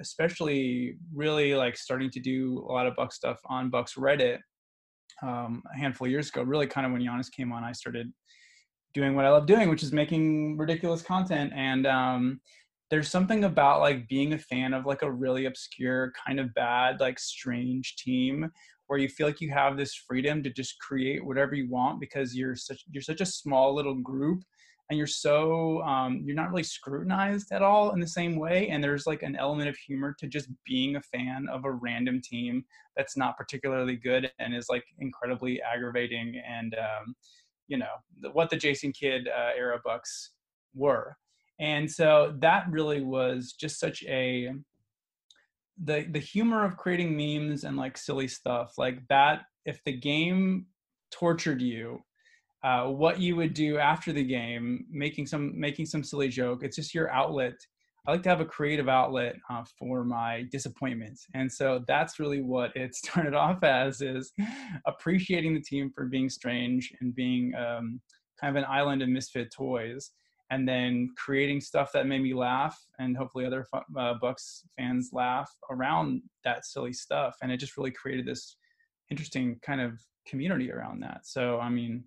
especially 0.00 0.96
really 1.14 1.54
like 1.54 1.76
starting 1.76 2.10
to 2.10 2.20
do 2.20 2.64
a 2.68 2.72
lot 2.72 2.86
of 2.86 2.94
Buck 2.96 3.12
stuff 3.12 3.38
on 3.46 3.70
Bucks 3.70 3.94
Reddit 3.94 4.38
um, 5.22 5.62
a 5.74 5.78
handful 5.78 6.06
of 6.06 6.10
years 6.10 6.28
ago. 6.28 6.42
Really, 6.42 6.66
kind 6.66 6.86
of 6.86 6.92
when 6.92 7.02
Giannis 7.02 7.30
came 7.30 7.52
on, 7.52 7.64
I 7.64 7.72
started 7.72 8.12
doing 8.92 9.14
what 9.14 9.24
I 9.24 9.30
love 9.30 9.46
doing, 9.46 9.68
which 9.68 9.82
is 9.82 9.92
making 9.92 10.56
ridiculous 10.56 11.02
content. 11.02 11.52
And 11.54 11.86
um, 11.86 12.40
there's 12.90 13.10
something 13.10 13.44
about 13.44 13.80
like 13.80 14.08
being 14.08 14.32
a 14.32 14.38
fan 14.38 14.72
of 14.72 14.86
like 14.86 15.02
a 15.02 15.10
really 15.10 15.46
obscure, 15.46 16.12
kind 16.26 16.38
of 16.38 16.54
bad, 16.54 17.00
like 17.00 17.18
strange 17.18 17.96
team 17.96 18.50
where 18.86 18.98
you 18.98 19.08
feel 19.08 19.26
like 19.26 19.40
you 19.40 19.50
have 19.50 19.76
this 19.76 19.94
freedom 19.94 20.42
to 20.42 20.50
just 20.50 20.78
create 20.78 21.24
whatever 21.24 21.54
you 21.54 21.68
want 21.70 22.00
because 22.00 22.36
you're 22.36 22.56
such 22.56 22.84
you're 22.90 23.02
such 23.02 23.20
a 23.20 23.26
small 23.26 23.74
little 23.74 23.94
group 23.94 24.42
and 24.90 24.98
you're 24.98 25.06
so 25.06 25.82
um, 25.82 26.22
you're 26.24 26.36
not 26.36 26.50
really 26.50 26.62
scrutinized 26.62 27.52
at 27.52 27.62
all 27.62 27.92
in 27.92 28.00
the 28.00 28.06
same 28.06 28.36
way 28.36 28.68
and 28.68 28.82
there's 28.82 29.06
like 29.06 29.22
an 29.22 29.36
element 29.36 29.68
of 29.68 29.76
humor 29.76 30.14
to 30.18 30.26
just 30.26 30.48
being 30.66 30.96
a 30.96 31.00
fan 31.00 31.46
of 31.50 31.64
a 31.64 31.72
random 31.72 32.20
team 32.20 32.64
that's 32.96 33.16
not 33.16 33.36
particularly 33.36 33.96
good 33.96 34.30
and 34.38 34.54
is 34.54 34.66
like 34.68 34.84
incredibly 34.98 35.60
aggravating 35.62 36.40
and 36.46 36.74
um, 36.74 37.14
you 37.66 37.78
know 37.78 37.86
what 38.32 38.50
the 38.50 38.56
jason 38.56 38.92
kidd 38.92 39.28
uh, 39.28 39.50
era 39.56 39.80
bucks 39.84 40.32
were. 40.74 41.16
And 41.60 41.90
so 41.90 42.34
that 42.40 42.66
really 42.70 43.00
was 43.00 43.52
just 43.52 43.78
such 43.78 44.02
a 44.04 44.52
the 45.82 46.06
the 46.10 46.20
humor 46.20 46.64
of 46.64 46.76
creating 46.76 47.16
memes 47.16 47.64
and 47.64 47.76
like 47.76 47.96
silly 47.96 48.28
stuff 48.28 48.74
like 48.78 49.00
that 49.08 49.42
if 49.64 49.82
the 49.84 49.92
game 49.92 50.66
tortured 51.10 51.60
you 51.60 52.00
uh, 52.64 52.86
what 52.86 53.20
you 53.20 53.36
would 53.36 53.54
do 53.54 53.78
after 53.78 54.12
the 54.12 54.24
game, 54.24 54.86
making 54.90 55.26
some 55.26 55.58
making 55.58 55.86
some 55.86 56.02
silly 56.02 56.28
joke. 56.28 56.60
It's 56.62 56.76
just 56.76 56.94
your 56.94 57.10
outlet 57.10 57.54
I 58.06 58.12
like 58.12 58.22
to 58.24 58.28
have 58.28 58.42
a 58.42 58.44
creative 58.44 58.88
outlet 58.88 59.36
uh, 59.48 59.64
for 59.78 60.04
my 60.04 60.44
disappointments, 60.52 61.26
and 61.32 61.50
so 61.50 61.82
that's 61.88 62.18
really 62.18 62.42
what 62.42 62.76
it 62.76 62.94
started 62.94 63.34
off 63.34 63.62
as: 63.64 64.02
is 64.02 64.32
appreciating 64.86 65.54
the 65.54 65.62
team 65.62 65.90
for 65.94 66.06
being 66.06 66.28
strange 66.28 66.92
and 67.00 67.14
being 67.14 67.54
um, 67.54 68.00
kind 68.38 68.56
of 68.56 68.62
an 68.62 68.68
island 68.68 69.00
of 69.00 69.08
misfit 69.08 69.50
toys, 69.50 70.10
and 70.50 70.68
then 70.68 71.08
creating 71.16 71.62
stuff 71.62 71.92
that 71.94 72.06
made 72.06 72.22
me 72.22 72.34
laugh, 72.34 72.78
and 72.98 73.16
hopefully 73.16 73.46
other 73.46 73.66
uh, 73.98 74.14
Bucks 74.20 74.64
fans 74.76 75.10
laugh 75.14 75.50
around 75.70 76.20
that 76.44 76.66
silly 76.66 76.92
stuff, 76.92 77.34
and 77.42 77.50
it 77.50 77.56
just 77.56 77.78
really 77.78 77.92
created 77.92 78.26
this 78.26 78.56
interesting 79.10 79.58
kind 79.62 79.80
of 79.80 79.98
community 80.26 80.70
around 80.70 81.00
that. 81.00 81.20
So, 81.24 81.58
I 81.58 81.70
mean, 81.70 82.04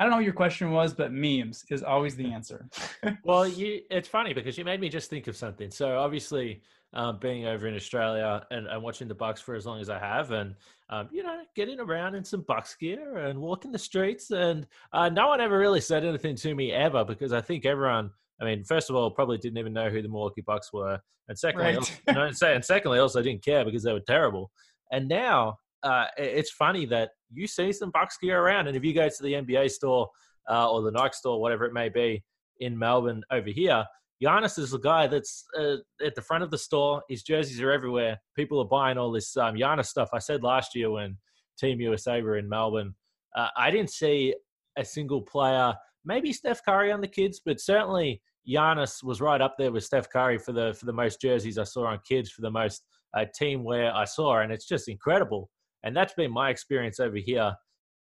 I 0.00 0.04
don't 0.04 0.12
know 0.12 0.16
what 0.16 0.24
your 0.24 0.32
question 0.32 0.70
was, 0.70 0.94
but 0.94 1.12
memes 1.12 1.62
is 1.68 1.82
always 1.82 2.16
the 2.16 2.32
answer. 2.32 2.66
well, 3.22 3.46
you, 3.46 3.82
it's 3.90 4.08
funny 4.08 4.32
because 4.32 4.56
you 4.56 4.64
made 4.64 4.80
me 4.80 4.88
just 4.88 5.10
think 5.10 5.26
of 5.26 5.36
something. 5.36 5.70
So 5.70 5.98
obviously, 5.98 6.62
um, 6.94 7.18
being 7.20 7.44
over 7.44 7.68
in 7.68 7.76
Australia 7.76 8.46
and, 8.50 8.66
and, 8.66 8.82
watching 8.82 9.08
the 9.08 9.14
Bucks 9.14 9.42
for 9.42 9.54
as 9.54 9.66
long 9.66 9.78
as 9.78 9.90
I 9.90 9.98
have, 9.98 10.30
and 10.30 10.54
um, 10.88 11.10
you 11.12 11.22
know, 11.22 11.42
getting 11.54 11.78
around 11.80 12.14
in 12.14 12.24
some 12.24 12.40
Bucks 12.48 12.74
gear 12.80 13.18
and 13.18 13.38
walking 13.38 13.72
the 13.72 13.78
streets, 13.78 14.30
and 14.30 14.66
uh, 14.94 15.10
no 15.10 15.28
one 15.28 15.40
ever 15.42 15.58
really 15.58 15.82
said 15.82 16.02
anything 16.02 16.34
to 16.36 16.54
me 16.54 16.72
ever 16.72 17.04
because 17.04 17.34
I 17.34 17.42
think 17.42 17.66
everyone. 17.66 18.10
I 18.40 18.46
mean, 18.46 18.64
first 18.64 18.88
of 18.88 18.96
all, 18.96 19.10
probably 19.10 19.36
didn't 19.36 19.58
even 19.58 19.74
know 19.74 19.90
who 19.90 20.00
the 20.00 20.08
Milwaukee 20.08 20.40
Bucks 20.40 20.72
were, 20.72 20.98
and 21.28 21.38
secondly, 21.38 21.66
right. 21.66 21.76
also, 21.76 21.92
you 22.08 22.14
know, 22.14 22.30
and 22.54 22.64
secondly, 22.64 22.98
also 22.98 23.22
didn't 23.22 23.44
care 23.44 23.66
because 23.66 23.82
they 23.82 23.92
were 23.92 24.00
terrible. 24.00 24.50
And 24.90 25.08
now 25.08 25.58
uh, 25.82 26.06
it's 26.16 26.50
funny 26.50 26.86
that 26.86 27.10
you 27.32 27.46
see 27.46 27.72
some 27.72 27.90
Bucks 27.90 28.18
gear 28.18 28.42
around, 28.42 28.66
and 28.66 28.76
if 28.76 28.84
you 28.84 28.94
go 28.94 29.08
to 29.08 29.22
the 29.22 29.34
NBA 29.34 29.70
store 29.70 30.08
uh, 30.48 30.70
or 30.70 30.82
the 30.82 30.90
Nike 30.90 31.14
store, 31.14 31.40
whatever 31.40 31.64
it 31.64 31.72
may 31.72 31.88
be 31.88 32.22
in 32.58 32.78
Melbourne 32.78 33.22
over 33.30 33.48
here, 33.48 33.84
Giannis 34.22 34.58
is 34.58 34.70
the 34.70 34.78
guy 34.78 35.06
that's 35.06 35.44
uh, 35.58 35.76
at 36.04 36.14
the 36.14 36.22
front 36.22 36.44
of 36.44 36.50
the 36.50 36.58
store. 36.58 37.02
His 37.08 37.22
jerseys 37.22 37.60
are 37.60 37.72
everywhere. 37.72 38.18
People 38.36 38.60
are 38.60 38.66
buying 38.66 38.98
all 38.98 39.10
this 39.10 39.36
um, 39.36 39.54
Giannis 39.54 39.86
stuff. 39.86 40.10
I 40.12 40.18
said 40.18 40.42
last 40.42 40.74
year 40.74 40.90
when 40.90 41.16
Team 41.58 41.80
USA 41.80 42.20
were 42.20 42.36
in 42.36 42.48
Melbourne, 42.48 42.94
uh, 43.34 43.48
I 43.56 43.70
didn't 43.70 43.90
see 43.90 44.34
a 44.76 44.84
single 44.84 45.22
player, 45.22 45.74
maybe 46.04 46.32
Steph 46.32 46.64
Curry 46.64 46.92
on 46.92 47.00
the 47.00 47.08
kids, 47.08 47.40
but 47.44 47.60
certainly 47.60 48.20
Giannis 48.48 49.02
was 49.02 49.20
right 49.20 49.40
up 49.40 49.56
there 49.58 49.72
with 49.72 49.84
Steph 49.84 50.10
Curry 50.10 50.38
for 50.38 50.52
the 50.52 50.74
for 50.74 50.86
the 50.86 50.92
most 50.92 51.20
jerseys 51.20 51.58
I 51.58 51.64
saw 51.64 51.86
on 51.86 52.00
kids, 52.06 52.30
for 52.30 52.42
the 52.42 52.50
most 52.50 52.82
uh, 53.16 53.24
team 53.34 53.64
wear 53.64 53.94
I 53.94 54.04
saw, 54.04 54.40
and 54.40 54.52
it's 54.52 54.66
just 54.66 54.88
incredible. 54.88 55.50
And 55.82 55.96
that's 55.96 56.14
been 56.14 56.30
my 56.30 56.50
experience 56.50 57.00
over 57.00 57.16
here. 57.16 57.54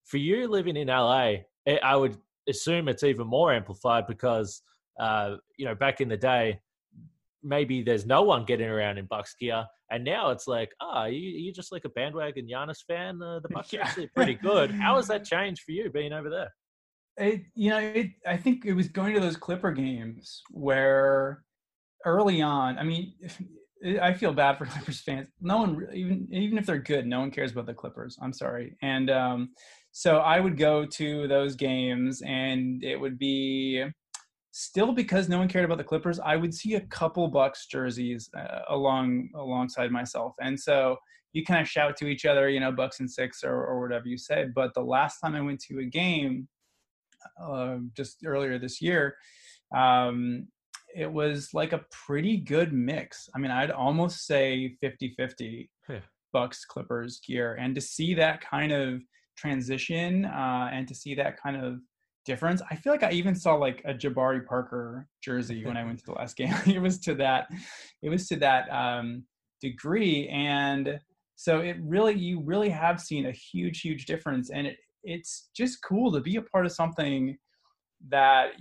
For 0.04 0.16
you 0.16 0.48
living 0.48 0.76
in 0.76 0.88
LA, 0.88 1.34
eh, 1.66 1.78
I 1.82 1.96
would 1.96 2.16
assume 2.48 2.88
it's 2.88 3.02
even 3.02 3.26
more 3.26 3.52
amplified 3.52 4.06
because, 4.06 4.62
uh, 4.98 5.36
you 5.56 5.64
know, 5.64 5.74
back 5.74 6.00
in 6.00 6.08
the 6.08 6.16
day, 6.16 6.60
maybe 7.42 7.82
there's 7.82 8.06
no 8.06 8.22
one 8.22 8.44
getting 8.44 8.68
around 8.68 8.98
in 8.98 9.06
Bucks 9.06 9.34
gear. 9.38 9.64
And 9.90 10.04
now 10.04 10.30
it's 10.30 10.46
like, 10.46 10.70
ah, 10.80 11.02
oh, 11.02 11.06
you, 11.06 11.18
you 11.18 11.52
just 11.52 11.72
like 11.72 11.84
a 11.84 11.90
bandwagon 11.90 12.48
Giannis 12.48 12.84
fan? 12.86 13.22
Uh, 13.22 13.40
the 13.40 13.48
Bucks 13.48 13.72
yeah. 13.72 13.80
are 13.80 13.82
actually 13.84 14.08
pretty 14.08 14.34
good. 14.34 14.70
How 14.70 14.96
has 14.96 15.06
that 15.08 15.24
changed 15.24 15.62
for 15.62 15.72
you 15.72 15.90
being 15.90 16.12
over 16.12 16.28
there? 16.28 16.52
It, 17.16 17.42
you 17.54 17.70
know, 17.70 17.78
it, 17.78 18.10
I 18.26 18.36
think 18.36 18.64
it 18.64 18.74
was 18.74 18.88
going 18.88 19.14
to 19.14 19.20
those 19.20 19.36
Clipper 19.36 19.72
games 19.72 20.42
where 20.50 21.42
early 22.04 22.42
on, 22.42 22.78
I 22.78 22.84
mean, 22.84 23.14
I 24.02 24.14
feel 24.14 24.32
bad 24.32 24.58
for 24.58 24.66
Clippers 24.66 25.00
fans. 25.00 25.28
No 25.40 25.58
one, 25.58 25.86
even 25.92 26.28
even 26.30 26.58
if 26.58 26.66
they're 26.66 26.78
good, 26.78 27.06
no 27.06 27.20
one 27.20 27.30
cares 27.30 27.52
about 27.52 27.66
the 27.66 27.74
Clippers. 27.74 28.18
I'm 28.20 28.32
sorry. 28.32 28.76
And 28.82 29.10
um, 29.10 29.50
so 29.92 30.18
I 30.18 30.40
would 30.40 30.56
go 30.56 30.84
to 30.84 31.28
those 31.28 31.54
games, 31.54 32.22
and 32.22 32.82
it 32.82 32.96
would 32.96 33.18
be 33.18 33.84
still 34.50 34.92
because 34.92 35.28
no 35.28 35.38
one 35.38 35.48
cared 35.48 35.64
about 35.64 35.78
the 35.78 35.84
Clippers. 35.84 36.18
I 36.20 36.36
would 36.36 36.54
see 36.54 36.74
a 36.74 36.80
couple 36.80 37.28
Bucks 37.28 37.66
jerseys 37.66 38.30
uh, 38.36 38.60
along 38.68 39.30
alongside 39.34 39.90
myself, 39.90 40.34
and 40.40 40.58
so 40.58 40.96
you 41.32 41.44
kind 41.44 41.60
of 41.60 41.68
shout 41.68 41.96
to 41.98 42.06
each 42.06 42.24
other, 42.24 42.48
you 42.48 42.60
know, 42.60 42.72
Bucks 42.72 43.00
and 43.00 43.10
six 43.10 43.44
or, 43.44 43.52
or 43.52 43.80
whatever 43.80 44.08
you 44.08 44.16
say. 44.16 44.46
But 44.54 44.74
the 44.74 44.82
last 44.82 45.20
time 45.20 45.34
I 45.34 45.40
went 45.40 45.60
to 45.64 45.80
a 45.80 45.84
game, 45.84 46.48
uh, 47.40 47.76
just 47.94 48.24
earlier 48.24 48.58
this 48.58 48.80
year, 48.80 49.16
um, 49.76 50.48
it 50.94 51.10
was 51.10 51.50
like 51.54 51.72
a 51.72 51.84
pretty 51.90 52.36
good 52.36 52.72
mix. 52.72 53.28
I 53.34 53.38
mean, 53.38 53.50
I'd 53.50 53.70
almost 53.70 54.26
say 54.26 54.76
50 54.80 55.14
50 55.16 55.70
yeah. 55.88 56.00
Bucks 56.32 56.64
Clippers 56.64 57.20
gear. 57.26 57.54
And 57.54 57.74
to 57.74 57.80
see 57.80 58.14
that 58.14 58.40
kind 58.40 58.72
of 58.72 59.00
transition 59.36 60.24
uh, 60.24 60.70
and 60.72 60.86
to 60.88 60.94
see 60.94 61.14
that 61.14 61.40
kind 61.40 61.56
of 61.62 61.78
difference, 62.24 62.62
I 62.70 62.76
feel 62.76 62.92
like 62.92 63.02
I 63.02 63.12
even 63.12 63.34
saw 63.34 63.54
like 63.54 63.82
a 63.84 63.94
Jabari 63.94 64.44
Parker 64.44 65.06
jersey 65.22 65.64
when 65.64 65.76
I 65.76 65.84
went 65.84 65.98
to 66.00 66.06
the 66.06 66.12
last 66.12 66.36
game. 66.36 66.54
it 66.66 66.80
was 66.80 66.98
to 67.00 67.14
that, 67.16 67.48
it 68.02 68.08
was 68.08 68.28
to 68.28 68.36
that 68.36 68.68
um, 68.70 69.24
degree. 69.60 70.28
And 70.28 70.98
so 71.36 71.60
it 71.60 71.76
really, 71.80 72.14
you 72.14 72.40
really 72.40 72.70
have 72.70 73.00
seen 73.00 73.26
a 73.26 73.32
huge, 73.32 73.80
huge 73.80 74.06
difference. 74.06 74.50
And 74.50 74.66
it, 74.66 74.76
it's 75.04 75.48
just 75.56 75.82
cool 75.82 76.12
to 76.12 76.20
be 76.20 76.36
a 76.36 76.42
part 76.42 76.66
of 76.66 76.72
something 76.72 77.36
that 78.08 78.52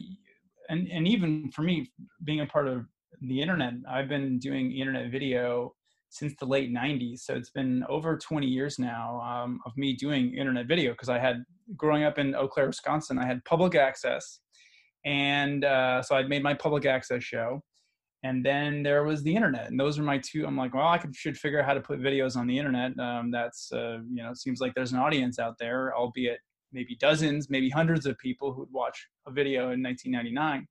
and 0.69 0.87
and 0.87 1.07
even 1.07 1.49
for 1.51 1.61
me 1.61 1.91
being 2.23 2.41
a 2.41 2.45
part 2.45 2.67
of 2.67 2.85
the 3.21 3.41
internet 3.41 3.73
i've 3.89 4.07
been 4.07 4.39
doing 4.39 4.71
internet 4.71 5.11
video 5.11 5.73
since 6.09 6.33
the 6.39 6.45
late 6.45 6.73
90s 6.73 7.19
so 7.19 7.33
it's 7.35 7.49
been 7.49 7.83
over 7.89 8.17
20 8.17 8.47
years 8.47 8.79
now 8.79 9.19
um, 9.21 9.59
of 9.65 9.75
me 9.75 9.93
doing 9.93 10.33
internet 10.33 10.67
video 10.67 10.91
because 10.91 11.09
i 11.09 11.19
had 11.19 11.43
growing 11.75 12.03
up 12.03 12.17
in 12.17 12.35
eau 12.35 12.47
claire 12.47 12.67
wisconsin 12.67 13.17
i 13.17 13.25
had 13.25 13.43
public 13.45 13.75
access 13.75 14.39
and 15.05 15.65
uh, 15.65 16.01
so 16.01 16.15
i'd 16.15 16.29
made 16.29 16.43
my 16.43 16.53
public 16.53 16.85
access 16.85 17.23
show 17.23 17.61
and 18.23 18.45
then 18.45 18.83
there 18.83 19.03
was 19.03 19.23
the 19.23 19.35
internet 19.35 19.69
and 19.69 19.79
those 19.79 19.99
are 19.99 20.03
my 20.03 20.17
two 20.19 20.45
i'm 20.45 20.57
like 20.57 20.73
well 20.73 20.87
i 20.87 20.97
could, 20.97 21.15
should 21.15 21.37
figure 21.37 21.59
out 21.59 21.65
how 21.65 21.73
to 21.73 21.81
put 21.81 21.99
videos 21.99 22.35
on 22.35 22.47
the 22.47 22.57
internet 22.57 22.97
um, 22.99 23.31
that's 23.31 23.71
uh, 23.71 23.99
you 24.09 24.23
know 24.23 24.33
seems 24.33 24.59
like 24.59 24.73
there's 24.75 24.91
an 24.91 24.99
audience 24.99 25.39
out 25.39 25.55
there 25.59 25.95
albeit 25.95 26.39
maybe 26.71 26.95
dozens, 26.95 27.49
maybe 27.49 27.69
hundreds 27.69 28.05
of 28.05 28.17
people 28.17 28.53
who 28.53 28.61
would 28.61 28.71
watch 28.71 29.07
a 29.27 29.31
video 29.31 29.71
in 29.71 29.81
1999. 29.83 30.67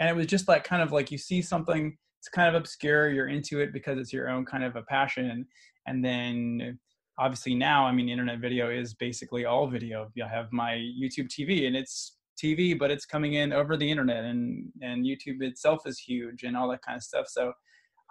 And 0.00 0.08
it 0.08 0.16
was 0.16 0.26
just 0.26 0.48
like 0.48 0.64
kind 0.64 0.82
of 0.82 0.92
like 0.92 1.10
you 1.10 1.18
see 1.18 1.40
something, 1.40 1.96
it's 2.20 2.28
kind 2.28 2.48
of 2.48 2.60
obscure, 2.60 3.10
you're 3.10 3.28
into 3.28 3.60
it 3.60 3.72
because 3.72 3.98
it's 3.98 4.12
your 4.12 4.28
own 4.28 4.44
kind 4.44 4.64
of 4.64 4.76
a 4.76 4.82
passion. 4.82 5.46
And 5.86 6.04
then 6.04 6.78
obviously 7.18 7.54
now, 7.54 7.86
I 7.86 7.92
mean, 7.92 8.08
internet 8.08 8.40
video 8.40 8.70
is 8.70 8.94
basically 8.94 9.44
all 9.44 9.66
video. 9.66 10.10
I 10.22 10.28
have 10.28 10.52
my 10.52 10.72
YouTube 10.74 11.28
TV 11.28 11.66
and 11.66 11.76
it's 11.76 12.16
TV, 12.42 12.76
but 12.76 12.90
it's 12.90 13.06
coming 13.06 13.34
in 13.34 13.52
over 13.52 13.76
the 13.76 13.88
internet 13.88 14.24
and, 14.24 14.70
and 14.82 15.04
YouTube 15.04 15.42
itself 15.42 15.82
is 15.86 15.98
huge 15.98 16.42
and 16.42 16.56
all 16.56 16.68
that 16.70 16.82
kind 16.82 16.96
of 16.96 17.02
stuff. 17.02 17.26
So 17.28 17.52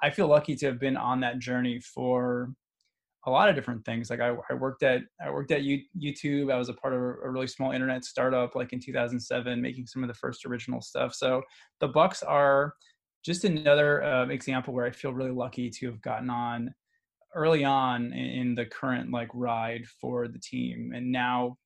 I 0.02 0.10
feel 0.10 0.28
lucky 0.28 0.56
to 0.56 0.66
have 0.68 0.80
been 0.80 0.98
on 0.98 1.20
that 1.22 1.40
journey 1.40 1.80
for 1.80 2.54
a 3.26 3.32
lot 3.32 3.50
of 3.50 3.56
different 3.56 3.86
things. 3.86 4.10
Like 4.10 4.20
I, 4.20 4.36
I 4.50 4.54
worked 4.54 4.84
at 4.84 5.02
I 5.26 5.30
worked 5.30 5.52
at 5.52 5.62
YouTube. 5.62 6.52
I 6.52 6.58
was 6.58 6.70
a 6.70 6.74
part 6.74 6.94
of 6.94 7.00
a, 7.00 7.30
really 7.30 7.48
small 7.48 7.72
internet 7.72 8.04
startup, 8.04 8.56
like 8.56 8.74
in 8.74 8.80
2007, 8.80 9.62
making 9.62 9.88
some 9.88 10.04
of 10.04 10.10
the 10.10 10.14
first 10.14 10.46
original 10.46 10.82
stuff. 10.82 11.14
So 11.14 11.42
the 11.80 11.88
Bucks 11.88 12.22
are 12.24 12.74
just 13.24 13.46
another 13.46 14.04
uh, 14.04 14.28
example 14.28 14.74
where 14.74 14.86
I 14.86 14.92
feel 14.92 15.14
really 15.14 15.32
lucky 15.32 15.70
to 15.70 15.86
have 15.86 16.02
gotten 16.02 16.30
on 16.30 16.74
early 17.36 17.64
on 17.64 18.12
in, 18.14 18.26
in 18.26 18.56
the 18.56 18.66
current 18.66 19.12
like 19.12 19.30
ride 19.34 19.86
for 20.02 20.28
the 20.28 20.40
team, 20.40 20.92
and 20.94 21.12
now 21.12 21.58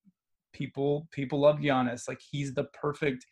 people 0.53 1.07
people 1.11 1.39
love 1.39 1.57
Giannis. 1.57 2.07
Like 2.07 2.21
he's 2.31 2.53
the 2.53 2.65
perfect, 2.65 3.25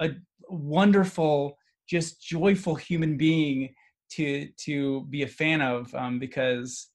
a 0.00 0.10
wonderful, 0.48 1.58
just 1.88 2.22
joyful 2.22 2.76
human 2.76 3.16
being 3.16 3.74
to 4.12 4.48
to 4.64 5.04
be 5.10 5.24
a 5.24 5.28
fan 5.28 5.60
of 5.60 5.92
um, 5.96 6.20
because 6.20 6.90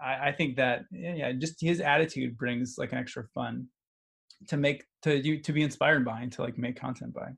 I, 0.00 0.28
I 0.28 0.32
think 0.32 0.56
that 0.56 0.84
yeah, 0.90 1.32
just 1.32 1.60
his 1.60 1.80
attitude 1.80 2.36
brings 2.36 2.76
like 2.78 2.92
an 2.92 2.98
extra 2.98 3.24
fun 3.34 3.66
to 4.46 4.56
make 4.56 4.84
to 5.02 5.18
you 5.18 5.40
to 5.40 5.52
be 5.52 5.62
inspired 5.62 6.04
by 6.04 6.20
and 6.20 6.32
to 6.32 6.42
like 6.42 6.58
make 6.58 6.78
content 6.78 7.12
by. 7.12 7.32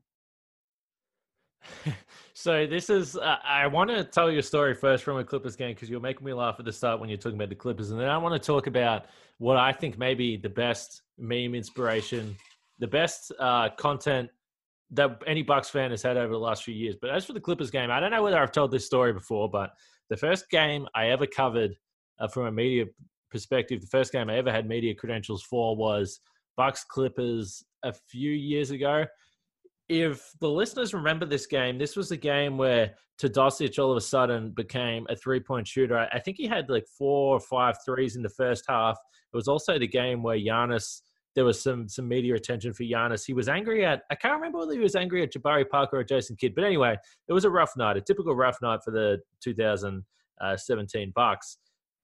so 2.33 2.65
this 2.65 2.89
is 2.89 3.15
uh, 3.17 3.35
i 3.43 3.67
want 3.67 3.87
to 3.87 4.03
tell 4.03 4.31
you 4.31 4.39
a 4.39 4.43
story 4.43 4.73
first 4.73 5.03
from 5.03 5.17
a 5.17 5.23
clippers 5.23 5.55
game 5.55 5.75
because 5.75 5.91
you're 5.91 5.99
making 5.99 6.25
me 6.25 6.33
laugh 6.33 6.55
at 6.57 6.65
the 6.65 6.71
start 6.71 6.99
when 6.99 7.07
you're 7.07 7.19
talking 7.19 7.37
about 7.37 7.49
the 7.49 7.55
clippers 7.55 7.91
and 7.91 7.99
then 7.99 8.09
i 8.09 8.17
want 8.17 8.33
to 8.33 8.39
talk 8.43 8.65
about 8.65 9.05
what 9.37 9.57
i 9.57 9.71
think 9.71 9.95
maybe 9.95 10.37
the 10.37 10.49
best 10.49 11.03
meme 11.19 11.53
inspiration 11.53 12.35
the 12.79 12.87
best 12.87 13.31
uh, 13.39 13.69
content 13.77 14.27
that 14.89 15.21
any 15.27 15.43
bucks 15.43 15.69
fan 15.69 15.91
has 15.91 16.01
had 16.01 16.17
over 16.17 16.33
the 16.33 16.39
last 16.39 16.63
few 16.63 16.73
years 16.73 16.95
but 16.99 17.11
as 17.11 17.25
for 17.25 17.33
the 17.33 17.39
clippers 17.39 17.69
game 17.69 17.91
i 17.91 17.99
don't 17.99 18.09
know 18.09 18.23
whether 18.23 18.39
i've 18.39 18.51
told 18.51 18.71
this 18.71 18.85
story 18.85 19.13
before 19.13 19.47
but 19.47 19.71
the 20.09 20.17
first 20.17 20.49
game 20.49 20.87
i 20.95 21.09
ever 21.09 21.27
covered 21.27 21.75
uh, 22.21 22.27
from 22.27 22.45
a 22.45 22.51
media 22.51 22.85
perspective, 23.29 23.81
the 23.81 23.87
first 23.87 24.11
game 24.11 24.29
I 24.29 24.37
ever 24.37 24.51
had 24.51 24.67
media 24.67 24.93
credentials 24.95 25.43
for 25.43 25.75
was 25.75 26.19
Bucks 26.55 26.83
Clippers 26.83 27.63
a 27.83 27.93
few 28.09 28.31
years 28.31 28.71
ago. 28.71 29.05
If 29.89 30.31
the 30.39 30.49
listeners 30.49 30.93
remember 30.93 31.25
this 31.25 31.47
game, 31.47 31.77
this 31.77 31.97
was 31.97 32.11
a 32.11 32.17
game 32.17 32.57
where 32.57 32.93
Teodosic 33.21 33.77
all 33.77 33.91
of 33.91 33.97
a 33.97 34.01
sudden 34.01 34.51
became 34.51 35.05
a 35.09 35.15
three 35.15 35.39
point 35.39 35.67
shooter. 35.67 36.07
I 36.13 36.19
think 36.19 36.37
he 36.37 36.47
had 36.47 36.69
like 36.69 36.85
four 36.97 37.35
or 37.35 37.39
five 37.39 37.75
threes 37.85 38.15
in 38.15 38.21
the 38.21 38.29
first 38.29 38.63
half. 38.69 38.97
It 39.33 39.35
was 39.35 39.47
also 39.47 39.77
the 39.77 39.87
game 39.87 40.23
where 40.23 40.37
Giannis 40.37 41.01
there 41.35 41.45
was 41.45 41.61
some 41.61 41.87
some 41.87 42.07
media 42.07 42.35
attention 42.35 42.73
for 42.73 42.83
Giannis. 42.83 43.25
He 43.25 43.33
was 43.33 43.47
angry 43.47 43.85
at 43.85 44.03
I 44.09 44.15
can't 44.15 44.35
remember 44.35 44.59
whether 44.59 44.73
he 44.73 44.79
was 44.79 44.95
angry 44.95 45.23
at 45.23 45.33
Jabari 45.33 45.67
Parker 45.67 45.97
or 45.97 46.03
Jason 46.03 46.35
Kidd, 46.35 46.55
but 46.55 46.63
anyway, 46.63 46.97
it 47.27 47.33
was 47.33 47.45
a 47.45 47.49
rough 47.49 47.73
night, 47.77 47.97
a 47.97 48.01
typical 48.01 48.35
rough 48.35 48.57
night 48.61 48.79
for 48.83 48.91
the 48.91 49.19
2017 49.43 51.13
Bucks. 51.15 51.57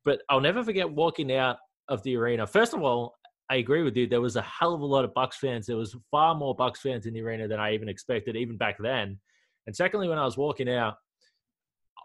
But 0.08 0.22
I'll 0.30 0.40
never 0.40 0.64
forget 0.64 0.90
walking 0.90 1.34
out 1.34 1.58
of 1.90 2.02
the 2.04 2.16
arena. 2.16 2.48
First 2.48 2.74
of 2.74 2.82
all, 2.82 3.18
I 3.50 3.58
agree 3.58 3.84
with 3.84 3.98
you. 3.98 4.08
There 4.08 4.22
was 4.22 4.38
a 4.38 4.42
hell 4.42 4.74
of 4.74 4.80
a 4.80 4.86
lot 4.86 5.04
of 5.04 5.14
Bucks 5.14 5.36
fans. 5.36 5.68
There 5.68 5.76
was 5.76 5.98
far 6.10 6.34
more 6.34 6.56
Bucks 6.56 6.80
fans 6.80 7.08
in 7.08 7.14
the 7.14 7.20
arena 7.22 7.46
than 7.46 7.60
I 7.60 7.74
even 7.74 7.90
expected, 7.90 8.38
even 8.38 8.56
back 8.56 8.78
then. 8.80 9.20
And 9.66 9.76
secondly, 9.76 10.08
when 10.08 10.18
I 10.18 10.24
was 10.24 10.38
walking 10.38 10.70
out, 10.70 10.96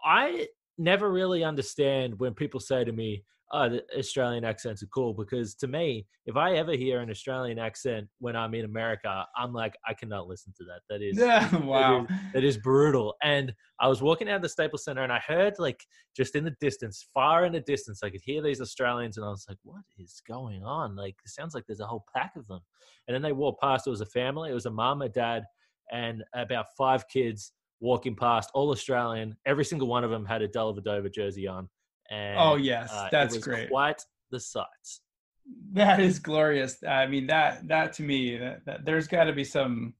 I 0.03 0.49
never 0.77 1.09
really 1.09 1.45
understand 1.45 2.19
when 2.19 2.33
people 2.33 2.59
say 2.59 2.83
to 2.83 2.91
me, 2.91 3.23
"Oh, 3.53 3.69
the 3.69 3.83
Australian 3.97 4.43
accents 4.43 4.83
are 4.83 4.87
cool," 4.87 5.13
because 5.13 5.55
to 5.55 5.67
me, 5.67 6.07
if 6.25 6.35
I 6.35 6.55
ever 6.55 6.73
hear 6.73 6.99
an 6.99 7.09
Australian 7.09 7.59
accent 7.59 8.09
when 8.19 8.35
I'm 8.35 8.53
in 8.55 8.65
America, 8.65 9.25
I'm 9.37 9.53
like, 9.53 9.75
I 9.87 9.93
cannot 9.93 10.27
listen 10.27 10.53
to 10.57 10.63
that. 10.65 10.81
That 10.89 11.01
is 11.01 11.17
Yeah, 11.17 11.55
wow. 11.65 12.05
that 12.07 12.11
is, 12.11 12.19
that 12.33 12.43
is 12.43 12.57
brutal. 12.57 13.15
And 13.23 13.53
I 13.79 13.87
was 13.87 14.01
walking 14.01 14.27
out 14.29 14.37
of 14.37 14.41
the 14.41 14.49
Staples 14.49 14.83
Center, 14.83 15.03
and 15.03 15.13
I 15.13 15.19
heard 15.19 15.53
like 15.59 15.85
just 16.15 16.35
in 16.35 16.43
the 16.43 16.55
distance, 16.59 17.07
far 17.13 17.45
in 17.45 17.53
the 17.53 17.61
distance, 17.61 18.01
I 18.03 18.09
could 18.09 18.21
hear 18.23 18.41
these 18.41 18.59
Australians, 18.61 19.17
and 19.17 19.25
I 19.25 19.29
was 19.29 19.45
like, 19.47 19.59
"What 19.63 19.83
is 19.97 20.21
going 20.27 20.63
on?" 20.63 20.95
Like, 20.95 21.15
it 21.23 21.29
sounds 21.29 21.53
like 21.53 21.65
there's 21.67 21.79
a 21.79 21.87
whole 21.87 22.05
pack 22.15 22.35
of 22.35 22.47
them. 22.47 22.61
And 23.07 23.15
then 23.15 23.21
they 23.21 23.31
walked 23.33 23.61
past. 23.61 23.87
It 23.87 23.91
was 23.91 24.01
a 24.01 24.05
family. 24.07 24.49
It 24.49 24.53
was 24.53 24.65
a 24.65 24.71
mom, 24.71 25.01
a 25.01 25.09
dad, 25.09 25.43
and 25.91 26.23
about 26.33 26.67
five 26.77 27.07
kids 27.07 27.53
walking 27.79 28.15
past, 28.15 28.49
all 28.53 28.71
Australian. 28.71 29.35
Every 29.45 29.65
single 29.65 29.87
one 29.87 30.03
of 30.03 30.09
them 30.09 30.25
had 30.25 30.41
a 30.41 30.47
Dellavedova 30.47 31.13
jersey 31.13 31.47
on. 31.47 31.69
And, 32.11 32.37
Oh, 32.39 32.55
yes, 32.55 32.91
uh, 32.91 33.09
that's 33.11 33.37
great. 33.37 33.71
What 33.71 34.03
the 34.31 34.39
sight. 34.39 34.65
That 35.73 35.99
is 35.99 36.19
glorious. 36.19 36.81
I 36.87 37.05
mean, 37.07 37.27
that 37.27 37.67
that 37.67 37.93
to 37.93 38.03
me, 38.03 38.37
that, 38.37 38.65
that 38.65 38.85
there's 38.85 39.07
got 39.07 39.25
to 39.25 39.33
be 39.33 39.43
some. 39.43 39.93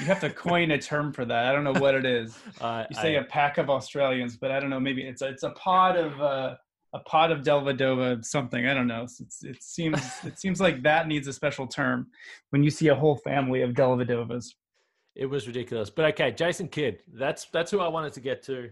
You 0.00 0.06
have 0.06 0.20
to 0.20 0.30
coin 0.46 0.70
a 0.72 0.78
term 0.78 1.12
for 1.12 1.24
that. 1.24 1.44
I 1.46 1.52
don't 1.52 1.62
know 1.64 1.78
what 1.80 1.94
it 1.94 2.04
is. 2.04 2.36
Uh, 2.60 2.84
You 2.90 2.96
say 2.96 3.16
I- 3.16 3.20
a 3.20 3.24
pack 3.24 3.58
of 3.58 3.70
Australians, 3.70 4.36
but 4.36 4.50
I 4.50 4.58
don't 4.60 4.70
know. 4.70 4.80
Maybe 4.80 5.02
it's 5.02 5.22
a, 5.22 5.28
it's 5.28 5.42
a 5.44 5.50
pod 5.50 5.96
of 5.96 6.20
uh, 6.20 6.56
a 6.94 6.98
pod 7.00 7.30
of 7.30 7.40
Dellavedova 7.42 8.24
something. 8.24 8.66
I 8.66 8.74
don't 8.74 8.86
know. 8.88 9.02
It's, 9.04 9.44
it 9.44 9.62
seems 9.62 10.00
it 10.24 10.38
seems 10.42 10.60
like 10.60 10.82
that 10.82 11.06
needs 11.06 11.28
a 11.28 11.32
special 11.32 11.66
term 11.68 12.08
when 12.50 12.64
you 12.64 12.70
see 12.70 12.88
a 12.88 12.94
whole 12.94 13.16
family 13.16 13.62
of 13.62 13.72
Dellavedovas. 13.74 14.46
it 15.14 15.26
was 15.26 15.46
ridiculous. 15.46 15.90
But 15.90 16.06
okay, 16.14 16.32
Jason 16.32 16.66
Kidd. 16.68 17.02
That's 17.12 17.46
that's 17.52 17.70
who 17.70 17.78
I 17.80 17.88
wanted 17.88 18.14
to 18.14 18.20
get 18.20 18.42
to. 18.44 18.70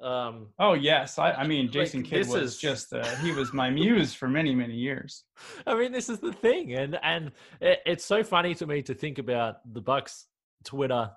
Um, 0.00 0.48
Oh 0.58 0.74
yes, 0.74 1.18
I, 1.18 1.32
I 1.32 1.46
mean 1.46 1.66
Like, 1.66 1.72
Jason 1.72 2.02
Kidd 2.02 2.28
was 2.28 2.54
is- 2.54 2.58
just 2.58 2.92
uh, 2.92 3.04
he 3.16 3.32
was 3.32 3.52
my 3.52 3.68
muse 3.80 4.14
for 4.14 4.28
many 4.28 4.54
many 4.54 4.74
years. 4.74 5.24
I 5.66 5.74
mean, 5.76 5.92
this 5.92 6.08
is 6.08 6.20
the 6.20 6.32
thing, 6.32 6.74
and 6.74 6.98
and 7.02 7.32
it, 7.60 7.80
it's 7.84 8.04
so 8.04 8.22
funny 8.22 8.54
to 8.56 8.66
me 8.66 8.82
to 8.82 8.94
think 8.94 9.18
about 9.18 9.56
the 9.72 9.80
Bucks 9.80 10.26
Twitter 10.64 11.10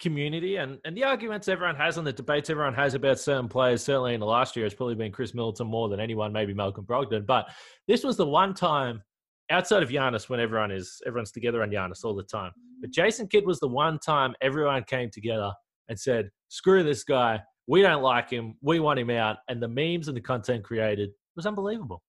community 0.00 0.56
and 0.56 0.78
and 0.84 0.96
the 0.96 1.04
arguments 1.04 1.46
everyone 1.48 1.76
has 1.76 1.98
and 1.98 2.06
the 2.06 2.12
debates 2.12 2.50
everyone 2.50 2.74
has 2.74 2.94
about 2.94 3.18
certain 3.18 3.48
players. 3.48 3.82
Certainly 3.82 4.14
in 4.14 4.20
the 4.20 4.26
last 4.26 4.56
year, 4.56 4.66
it's 4.66 4.74
probably 4.74 4.94
been 4.96 5.12
Khris 5.12 5.34
Middleton 5.34 5.66
more 5.66 5.88
than 5.88 6.00
anyone, 6.00 6.32
maybe 6.32 6.54
Malcolm 6.54 6.84
Brogdon. 6.84 7.26
But 7.26 7.48
this 7.88 8.04
was 8.04 8.16
the 8.16 8.26
one 8.26 8.54
time 8.54 9.02
outside 9.50 9.82
of 9.82 9.90
Giannis 9.90 10.28
when 10.28 10.40
everyone 10.40 10.70
is 10.70 11.00
everyone's 11.06 11.32
together 11.32 11.62
on 11.62 11.70
Giannis 11.70 12.04
all 12.04 12.14
the 12.14 12.22
time. 12.22 12.52
But 12.80 12.90
Jason 12.90 13.28
Kidd 13.28 13.46
was 13.46 13.60
the 13.60 13.68
one 13.68 13.98
time 13.98 14.34
everyone 14.40 14.84
came 14.84 15.10
together 15.10 15.52
and 15.88 15.98
said, 15.98 16.30
"Screw 16.48 16.82
this 16.82 17.04
guy. 17.04 17.40
We 17.66 17.82
don't 17.82 18.02
like 18.02 18.30
him. 18.30 18.56
We 18.60 18.80
want 18.80 18.98
him 18.98 19.10
out." 19.10 19.38
And 19.48 19.62
the 19.62 19.68
memes 19.68 20.08
and 20.08 20.16
the 20.16 20.20
content 20.20 20.64
created 20.64 21.10
was 21.36 21.46
unbelievable. 21.46 22.02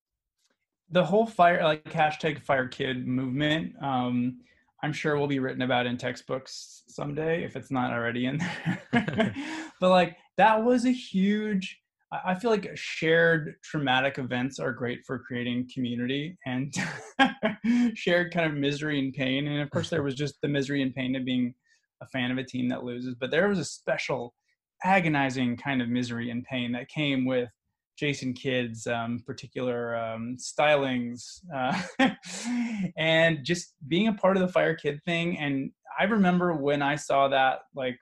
The 0.89 1.03
whole 1.03 1.25
fire 1.25 1.63
like 1.63 1.83
hashtag 1.85 2.41
Fire 2.41 2.67
Kidd 2.67 3.07
movement. 3.07 3.74
Um, 3.81 4.39
I'm 4.83 4.93
sure 4.93 5.17
will 5.17 5.27
be 5.27 5.39
written 5.39 5.63
about 5.63 5.88
in 5.88 5.97
textbooks 5.97 6.83
someday 6.88 7.43
if 7.43 7.55
it's 7.55 7.71
not 7.71 7.91
already 7.91 8.27
in 8.27 8.38
there. 8.38 8.83
but 9.79 9.89
like 9.89 10.17
that 10.38 10.63
was 10.63 10.85
a 10.85 10.91
huge. 10.91 11.79
I 12.12 12.31
I 12.31 12.35
feel 12.35 12.51
like 12.51 12.69
shared 12.75 13.55
traumatic 13.63 14.19
events 14.19 14.59
are 14.59 14.71
great 14.71 15.03
for 15.05 15.17
creating 15.19 15.69
community 15.74 16.38
and 16.45 16.74
shared 17.95 18.31
kind 18.33 18.45
of 18.45 18.57
misery 18.57 18.99
and 18.99 19.13
pain. 19.13 19.47
And 19.47 19.62
of 19.62 19.69
course, 19.71 19.89
there 19.89 20.03
was 20.03 20.15
just 20.15 20.36
the 20.41 20.47
misery 20.47 20.82
and 20.82 20.93
pain 20.93 21.15
of 21.15 21.25
being 21.25 21.56
a 22.01 22.08
fan 22.08 22.32
of 22.32 22.38
a 22.38 22.43
team 22.43 22.69
that 22.69 22.84
loses. 22.84 23.15
But 23.19 23.32
there 23.32 23.47
was 23.47 23.60
a 23.60 23.65
special, 23.65 24.36
agonizing 24.83 25.57
kind 25.57 25.81
of 25.81 25.89
misery 25.89 26.29
and 26.29 26.43
pain 26.43 26.71
that 26.73 26.89
came 26.89 27.25
with 27.25 27.49
Jason 27.97 28.33
Kidd's 28.33 28.88
um, 28.88 29.21
particular 29.25 29.95
um, 29.95 30.38
stylings 30.38 31.39
uh, 31.53 31.81
and 32.97 33.43
just 33.43 33.73
being 33.88 34.07
a 34.07 34.13
part 34.13 34.35
of 34.35 34.41
the 34.41 34.51
Fire 34.51 34.75
Kidd 34.75 34.99
thing. 35.05 35.38
And 35.38 35.71
I 35.97 36.03
remember 36.03 36.53
when 36.53 36.81
I 36.81 36.95
saw 36.95 37.29
that, 37.29 37.59
like, 37.73 37.97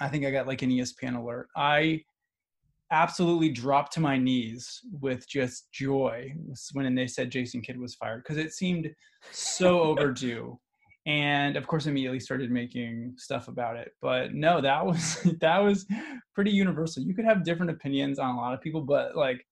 I 0.00 0.08
think 0.08 0.24
I 0.24 0.30
got 0.30 0.46
like 0.46 0.62
an 0.62 0.70
ESPN 0.70 1.16
alert. 1.16 1.48
I 1.56 2.02
absolutely 2.90 3.50
dropped 3.50 3.92
to 3.92 4.00
my 4.00 4.16
knees 4.16 4.80
with 5.00 5.28
just 5.28 5.70
joy 5.72 6.32
when 6.72 6.94
they 6.94 7.06
said 7.06 7.30
Jason 7.30 7.60
Kidd 7.60 7.78
was 7.78 7.94
fired 7.94 8.22
because 8.22 8.38
it 8.38 8.52
seemed 8.52 8.90
so 9.30 9.80
overdue. 9.82 10.58
And 11.06 11.56
of 11.56 11.66
course, 11.66 11.86
immediately 11.86 12.20
started 12.20 12.50
making 12.50 13.14
stuff 13.18 13.48
about 13.48 13.76
it. 13.76 13.92
But 14.00 14.32
no, 14.32 14.60
that 14.60 14.84
was 14.84 15.20
that 15.40 15.58
was 15.58 15.86
pretty 16.34 16.50
universal. 16.50 17.02
You 17.02 17.14
could 17.14 17.26
have 17.26 17.44
different 17.44 17.70
opinions 17.70 18.18
on 18.18 18.34
a 18.34 18.38
lot 18.38 18.54
of 18.54 18.60
people, 18.60 18.80
but 18.80 19.16
like 19.16 19.46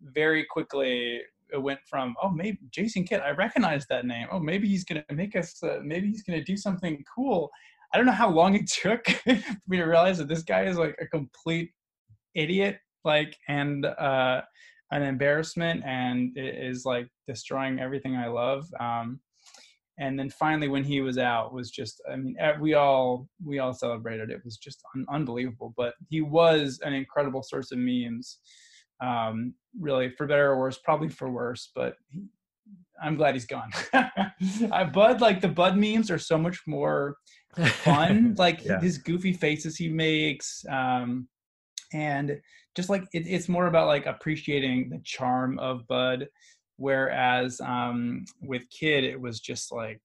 very 0.00 0.44
quickly 0.44 1.20
it 1.52 1.62
went 1.62 1.80
from 1.88 2.14
oh 2.22 2.30
maybe 2.30 2.58
Jason 2.70 3.04
Kidd, 3.04 3.20
I 3.20 3.30
recognize 3.30 3.86
that 3.88 4.06
name. 4.06 4.28
Oh 4.30 4.38
maybe 4.38 4.68
he's 4.68 4.84
gonna 4.84 5.04
make 5.12 5.36
us. 5.36 5.62
Uh, 5.62 5.80
maybe 5.82 6.08
he's 6.08 6.22
gonna 6.22 6.44
do 6.44 6.56
something 6.56 7.02
cool. 7.14 7.50
I 7.92 7.96
don't 7.96 8.06
know 8.06 8.12
how 8.12 8.30
long 8.30 8.54
it 8.54 8.70
took 8.82 9.06
for 9.08 9.34
me 9.68 9.76
to 9.76 9.84
realize 9.84 10.18
that 10.18 10.28
this 10.28 10.42
guy 10.42 10.64
is 10.64 10.78
like 10.78 10.96
a 11.00 11.06
complete 11.06 11.72
idiot, 12.34 12.78
like 13.04 13.36
and 13.48 13.84
uh, 13.84 14.42
an 14.90 15.02
embarrassment, 15.02 15.82
and 15.84 16.36
it 16.36 16.54
is 16.54 16.84
like 16.84 17.08
destroying 17.26 17.80
everything 17.80 18.16
I 18.16 18.28
love. 18.28 18.66
Um, 18.80 19.20
and 20.02 20.18
then 20.18 20.30
finally, 20.30 20.66
when 20.68 20.82
he 20.84 21.00
was 21.00 21.16
out, 21.16 21.54
was 21.54 21.70
just 21.70 22.02
I 22.12 22.16
mean 22.16 22.34
we 22.60 22.74
all 22.74 23.28
we 23.44 23.60
all 23.60 23.72
celebrated. 23.72 24.30
It 24.30 24.40
was 24.44 24.56
just 24.56 24.82
un- 24.94 25.06
unbelievable. 25.08 25.72
But 25.76 25.94
he 26.08 26.20
was 26.20 26.80
an 26.82 26.92
incredible 26.92 27.42
source 27.42 27.70
of 27.72 27.78
memes. 27.78 28.38
Um, 29.00 29.54
really, 29.80 30.10
for 30.16 30.26
better 30.26 30.50
or 30.50 30.58
worse, 30.58 30.78
probably 30.78 31.08
for 31.08 31.30
worse. 31.30 31.70
But 31.74 31.94
he, 32.08 32.24
I'm 33.02 33.16
glad 33.16 33.34
he's 33.34 33.46
gone. 33.46 33.70
I, 33.92 34.84
Bud, 34.92 35.20
like 35.20 35.40
the 35.40 35.48
Bud 35.48 35.76
memes, 35.76 36.10
are 36.10 36.18
so 36.18 36.36
much 36.38 36.58
more 36.66 37.16
fun. 37.84 38.34
like 38.38 38.64
Yeah. 38.64 38.80
his 38.80 38.98
goofy 38.98 39.32
faces 39.32 39.76
he 39.76 39.88
makes, 39.88 40.64
um, 40.68 41.28
and 41.92 42.40
just 42.74 42.88
like 42.90 43.04
it, 43.12 43.24
it's 43.26 43.48
more 43.48 43.66
about 43.66 43.86
like 43.86 44.06
appreciating 44.06 44.90
the 44.90 45.00
charm 45.04 45.58
of 45.60 45.86
Bud. 45.86 46.26
Whereas 46.76 47.60
um, 47.60 48.24
with 48.40 48.68
Kidd, 48.70 49.04
it 49.04 49.20
was 49.20 49.40
just 49.40 49.72
like 49.72 50.00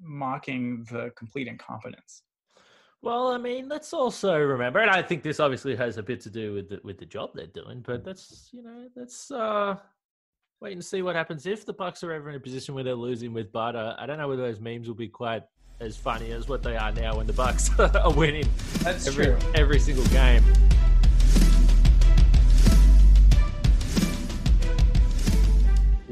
mocking 0.00 0.86
the 0.90 1.10
complete 1.16 1.48
incompetence. 1.48 2.22
Well, 3.02 3.28
I 3.28 3.38
mean, 3.38 3.68
let's 3.68 3.94
also 3.94 4.38
remember, 4.38 4.80
and 4.80 4.90
I 4.90 5.00
think 5.00 5.22
this 5.22 5.40
obviously 5.40 5.74
has 5.76 5.96
a 5.96 6.02
bit 6.02 6.20
to 6.22 6.30
do 6.30 6.52
with 6.52 6.68
the, 6.68 6.80
with 6.84 6.98
the 6.98 7.06
job 7.06 7.30
they're 7.34 7.46
doing. 7.46 7.82
But 7.86 8.04
that's 8.04 8.50
you 8.52 8.62
know, 8.62 8.88
let's 8.94 9.30
uh, 9.30 9.76
wait 10.60 10.74
and 10.74 10.84
see 10.84 11.00
what 11.00 11.16
happens 11.16 11.46
if 11.46 11.64
the 11.64 11.72
Bucks 11.72 12.04
are 12.04 12.12
ever 12.12 12.28
in 12.28 12.36
a 12.36 12.40
position 12.40 12.74
where 12.74 12.84
they're 12.84 12.94
losing 12.94 13.32
with. 13.32 13.54
Uh, 13.54 13.94
I 13.98 14.04
don't 14.04 14.18
know 14.18 14.28
whether 14.28 14.42
those 14.42 14.60
memes 14.60 14.86
will 14.86 14.94
be 14.94 15.08
quite 15.08 15.44
as 15.80 15.96
funny 15.96 16.32
as 16.32 16.46
what 16.46 16.62
they 16.62 16.76
are 16.76 16.92
now 16.92 17.16
when 17.16 17.26
the 17.26 17.32
Bucks 17.32 17.70
are 17.78 18.12
winning 18.12 18.48
That's 18.80 19.06
every 19.06 19.26
true. 19.26 19.38
every 19.54 19.80
single 19.80 20.04
game. 20.06 20.44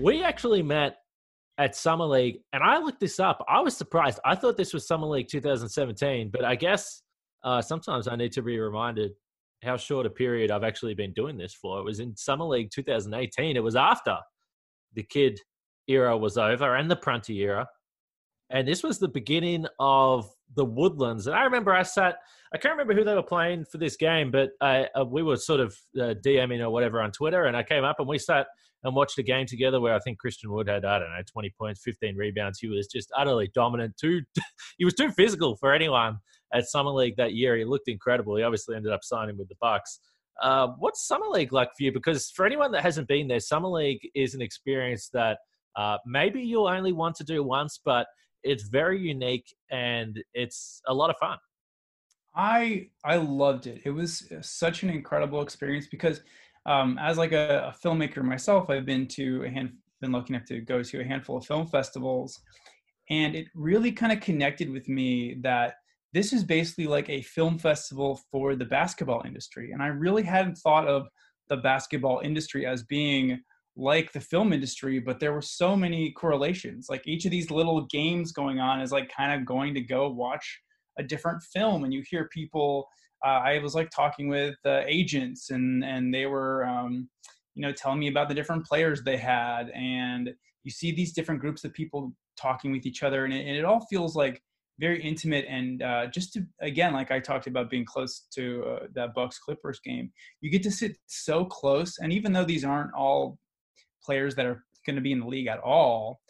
We 0.01 0.23
actually 0.23 0.63
met 0.63 0.99
at 1.59 1.75
Summer 1.75 2.05
League, 2.05 2.39
and 2.53 2.63
I 2.63 2.79
looked 2.79 3.01
this 3.01 3.19
up. 3.19 3.45
I 3.49 3.61
was 3.61 3.77
surprised. 3.77 4.21
I 4.25 4.37
thought 4.37 4.57
this 4.57 4.73
was 4.73 4.87
Summer 4.87 5.09
League 5.09 5.27
2017, 5.27 6.31
but 6.33 6.45
I 6.45 6.55
guess 6.55 7.03
uh, 7.43 7.61
sometimes 7.61 8.07
I 8.07 8.15
need 8.15 8.31
to 8.33 8.43
be 8.43 8.61
reminded 8.61 9.11
how 9.65 9.77
short 9.77 10.07
a 10.07 10.11
period 10.11 10.53
I've 10.53 10.63
actually 10.63 10.95
been 10.95 11.13
doing 11.15 11.37
this 11.37 11.53
for. 11.53 11.81
It 11.81 11.85
was 11.85 11.99
in 11.99 12.17
Summer 12.17 12.45
League 12.45 12.71
2018. 12.71 13.57
It 13.57 13.63
was 13.63 13.75
after 13.75 14.19
the 14.95 15.03
Kidd 15.03 15.41
era 15.89 16.17
was 16.17 16.39
over 16.39 16.77
and 16.77 16.89
the 16.89 16.97
Prunty 16.97 17.37
era. 17.41 17.67
And 18.51 18.69
this 18.69 18.85
was 18.85 19.01
the 19.01 19.09
beginning 19.09 19.67
of 19.81 20.31
the 20.55 20.65
Woodlands. 20.65 21.27
And 21.27 21.35
I 21.35 21.43
remember 21.43 21.75
I 21.75 21.83
sat, 21.83 22.19
I 22.55 22.59
can't 22.59 22.73
remember 22.73 22.95
who 22.95 23.05
they 23.05 23.15
were 23.15 23.23
playing 23.23 23.65
for 23.65 23.79
this 23.79 23.97
game, 23.97 24.31
but 24.31 24.51
uh, 24.61 24.85
uh, 24.97 25.05
we 25.05 25.25
were 25.25 25.37
sort 25.37 25.59
of 25.59 25.77
uh, 25.99 26.15
DMing 26.25 26.61
or 26.61 26.71
whatever 26.71 27.03
on 27.03 27.11
Twitter. 27.11 27.47
And 27.47 27.57
I 27.57 27.65
came 27.65 27.83
up 27.83 27.97
and 27.99 28.09
we 28.09 28.19
sat 28.19 28.47
and 28.85 28.95
watched 28.95 29.19
a 29.19 29.23
game 29.23 29.47
together 29.47 29.81
where 29.81 29.95
I 29.95 29.99
think 29.99 30.19
Christian 30.19 30.53
Wood 30.53 30.69
had, 30.69 30.85
I 30.85 30.99
don't 30.99 31.11
know, 31.11 31.23
20 31.33 31.53
points, 31.59 31.81
15 31.85 32.17
rebounds. 32.17 32.59
He 32.61 32.69
was 32.69 32.87
just 32.87 33.11
utterly 33.17 33.51
dominant. 33.55 33.97
Too, 34.01 34.23
he 34.79 34.85
was 34.85 34.95
too 34.95 35.11
physical 35.11 35.57
for 35.57 35.73
anyone 35.73 36.19
at 36.55 36.69
Summer 36.69 36.91
League 36.91 37.17
that 37.17 37.35
year. 37.35 37.57
He 37.57 37.65
looked 37.65 37.89
incredible. 37.89 38.37
He 38.37 38.43
obviously 38.43 38.77
ended 38.77 38.93
up 38.93 39.03
signing 39.03 39.37
with 39.37 39.49
the 39.49 39.57
Bucks. 39.61 40.01
Uh, 40.43 40.69
what's 40.79 41.07
Summer 41.07 41.27
League 41.27 41.53
like 41.53 41.69
for 41.77 41.83
you? 41.83 41.93
Because 41.93 42.31
for 42.31 42.47
anyone 42.47 42.71
that 42.73 42.83
hasn't 42.83 43.09
been 43.09 43.27
there, 43.27 43.41
Summer 43.41 43.69
League 43.69 44.09
is 44.15 44.35
an 44.35 44.43
experience 44.43 45.09
that 45.13 45.39
Uh, 45.77 45.97
maybe 46.05 46.41
you'll 46.43 46.67
only 46.67 46.93
want 46.93 47.15
to 47.15 47.25
do 47.25 47.43
once, 47.45 47.79
but 47.85 48.07
it's 48.43 48.65
very 48.69 48.99
unique 49.01 49.55
and 49.71 50.21
it's 50.35 50.81
a 50.89 50.95
lot 50.95 51.09
of 51.09 51.17
fun. 51.19 51.39
I 52.35 52.89
I 53.05 53.17
loved 53.17 53.67
it. 53.67 53.83
It 53.85 53.91
was 53.91 54.33
such 54.43 54.83
an 54.83 54.91
incredible 54.91 55.41
experience 55.41 55.87
because 55.87 56.21
um, 56.69 56.99
as 57.01 57.17
like 57.17 57.33
a, 57.33 57.73
a, 57.75 57.87
filmmaker 57.87 58.23
myself, 58.23 58.69
I've 58.69 58.85
been 58.85 59.07
to 59.09 59.43
a 59.45 59.49
hand, 59.49 59.73
been 60.03 60.13
lucky 60.13 60.35
enough 60.35 60.47
to 60.49 60.61
go 60.61 60.83
to 60.83 61.01
a 61.01 61.05
handful 61.05 61.39
of 61.39 61.47
film 61.47 61.67
festivals, 61.67 62.39
and 63.09 63.35
it 63.35 63.47
really 63.55 63.91
kind 63.91 64.13
of 64.13 64.21
connected 64.21 64.69
with 64.69 64.87
me 64.87 65.39
that 65.43 65.77
this 66.13 66.33
is 66.35 66.45
basically 66.45 66.87
like 66.87 67.09
a 67.09 67.23
film 67.23 67.59
festival 67.59 68.21
for 68.31 68.55
the 68.55 68.67
basketball 68.67 69.23
industry. 69.25 69.73
And 69.73 69.83
I 69.83 69.87
really 69.87 70.23
hadn't 70.23 70.57
thought 70.57 70.87
of 70.87 71.07
the 71.49 71.57
basketball 71.57 72.21
industry 72.23 72.67
as 72.67 72.83
being 72.83 73.41
like 73.77 74.13
the 74.13 74.21
film 74.21 74.53
industry, 74.53 74.99
but 74.99 75.21
there 75.21 75.33
were 75.33 75.43
so 75.43 75.75
many 75.75 76.13
correlations. 76.13 76.89
Like 76.91 77.07
each 77.07 77.25
of 77.25 77.31
these 77.31 77.51
little 77.51 77.87
games 77.87 78.33
going 78.33 78.61
on 78.61 78.83
is 78.83 78.93
like 78.93 79.11
kind 79.15 79.33
of 79.33 79.47
going 79.47 79.73
to 79.75 79.81
go 79.81 80.11
watch 80.11 80.61
a 80.99 81.03
different 81.03 81.43
film, 81.43 81.85
and 81.85 81.95
you 81.95 82.03
hear 82.11 82.29
people. 82.31 82.89
Uh, 83.25 83.41
I 83.45 83.59
was 83.59 83.75
like 83.75 83.91
talking 83.91 84.29
with 84.29 84.57
uh, 84.65 84.83
agents, 84.87 85.51
and 85.51 85.85
and 85.85 86.13
they 86.13 86.27
were, 86.27 86.65
um, 86.65 87.09
you 87.55 87.63
know, 87.63 87.73
telling 87.73 87.99
me 87.99 88.09
about 88.09 88.29
the 88.29 88.35
different 88.35 88.65
players 88.67 89.03
they 89.03 89.17
had, 89.17 89.71
and 89.71 90.31
you 90.65 90.71
see 90.71 90.93
these 90.93 91.13
different 91.13 91.41
groups 91.41 91.65
of 91.65 91.73
people 91.73 92.13
talking 92.41 92.71
with 92.73 92.87
each 92.87 93.03
other, 93.03 93.25
and 93.25 93.35
it, 93.35 93.47
and 93.47 93.57
it 93.57 93.65
all 93.65 93.87
feels 93.91 94.15
like 94.15 94.43
very 94.79 95.03
intimate 95.03 95.45
and 95.49 95.83
uh, 95.83 96.07
just 96.07 96.33
to 96.33 96.47
again 96.61 96.93
like 96.93 97.11
i 97.11 97.19
talked 97.19 97.47
about 97.47 97.71
being 97.71 97.85
close 97.85 98.27
to 98.33 98.65
uh, 98.65 98.87
that 98.95 99.15
bucks 99.15 99.39
clippers 99.39 99.81
game 99.81 100.11
you 100.41 100.51
get 100.51 100.63
to 100.63 100.71
sit 100.71 100.97
so 101.07 101.45
close 101.45 101.99
and 101.99 102.13
even 102.13 102.33
though 102.33 102.45
these 102.45 102.65
aren't 102.65 102.95
all 102.95 103.39
players 104.05 104.35
that 104.35 104.47
are 104.47 104.65
going 104.87 104.97
to 104.97 105.03
be 105.03 105.13
in 105.13 105.21
the 105.21 105.27
league 105.27 105.49
at 105.49 105.59
all 105.59 106.21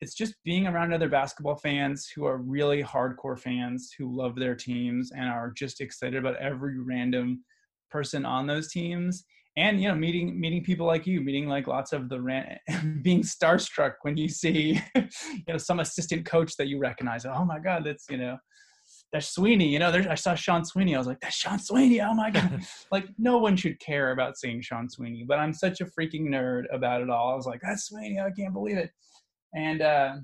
it's 0.00 0.14
just 0.14 0.34
being 0.44 0.66
around 0.66 0.92
other 0.92 1.08
basketball 1.08 1.56
fans 1.56 2.08
who 2.14 2.24
are 2.24 2.38
really 2.38 2.82
hardcore 2.82 3.38
fans 3.38 3.92
who 3.98 4.16
love 4.16 4.36
their 4.36 4.54
teams 4.54 5.10
and 5.12 5.28
are 5.28 5.52
just 5.56 5.80
excited 5.80 6.16
about 6.16 6.36
every 6.36 6.78
random 6.78 7.44
person 7.90 8.24
on 8.24 8.46
those 8.46 8.70
teams. 8.70 9.24
And 9.56 9.82
you 9.82 9.88
know 9.88 9.94
meeting 9.96 10.38
meeting 10.38 10.62
people 10.62 10.86
like 10.86 11.04
you 11.04 11.20
meeting 11.20 11.48
like 11.48 11.66
lots 11.66 11.92
of 11.92 12.08
the 12.08 12.20
ran- 12.20 12.58
being 13.02 13.22
starstruck 13.22 13.94
when 14.02 14.16
you 14.16 14.28
see 14.28 14.80
you 14.94 15.42
know 15.48 15.58
some 15.58 15.80
assistant 15.80 16.24
coach 16.24 16.52
that 16.58 16.68
you 16.68 16.78
recognize. 16.78 17.26
Oh 17.26 17.44
my 17.44 17.58
god 17.58 17.82
that's 17.84 18.06
you 18.08 18.18
know 18.18 18.36
that's 19.12 19.34
Sweeney 19.34 19.66
you 19.66 19.80
know 19.80 19.90
there's 19.90 20.06
I 20.06 20.14
saw 20.14 20.36
Sean 20.36 20.64
Sweeney. 20.64 20.94
I 20.94 20.98
was 20.98 21.08
like 21.08 21.18
that's 21.20 21.34
Sean 21.34 21.58
Sweeney. 21.58 22.00
Oh 22.00 22.14
my 22.14 22.30
god. 22.30 22.62
Like 22.92 23.06
no 23.18 23.38
one 23.38 23.56
should 23.56 23.80
care 23.80 24.12
about 24.12 24.38
seeing 24.38 24.62
Sean 24.62 24.88
Sweeney 24.88 25.24
but 25.26 25.40
I'm 25.40 25.52
such 25.52 25.80
a 25.80 25.86
freaking 25.86 26.28
nerd 26.28 26.72
about 26.72 27.00
it 27.00 27.10
all. 27.10 27.32
I 27.32 27.34
was 27.34 27.46
like 27.46 27.60
that's 27.60 27.86
Sweeney. 27.86 28.20
I 28.20 28.30
can't 28.30 28.54
believe 28.54 28.76
it 28.76 28.92
and 29.54 29.82
uh 29.82 30.16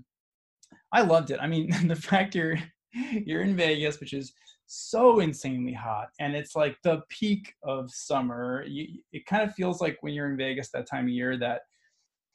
I 0.93 1.03
loved 1.03 1.31
it. 1.31 1.39
I 1.41 1.47
mean 1.47 1.71
the 1.89 1.97
fact 1.97 2.35
you're 2.35 2.59
you're 2.93 3.43
in 3.43 3.57
Vegas 3.57 4.01
which 4.01 4.13
is 4.13 4.33
so 4.67 5.21
insanely 5.21 5.75
hot 5.75 6.09
and 6.21 6.35
it's 6.35 6.57
like 6.57 6.77
the 6.83 7.03
peak 7.11 7.53
of 7.63 7.91
summer 7.91 8.65
you, 8.67 8.87
it 9.13 9.27
kind 9.27 9.43
of 9.43 9.55
feels 9.55 9.81
like 9.81 9.99
when 10.01 10.15
you're 10.15 10.31
in 10.31 10.39
vegas 10.39 10.71
that 10.71 10.89
time 10.89 11.05
of 11.05 11.11
year 11.11 11.37
that 11.37 11.61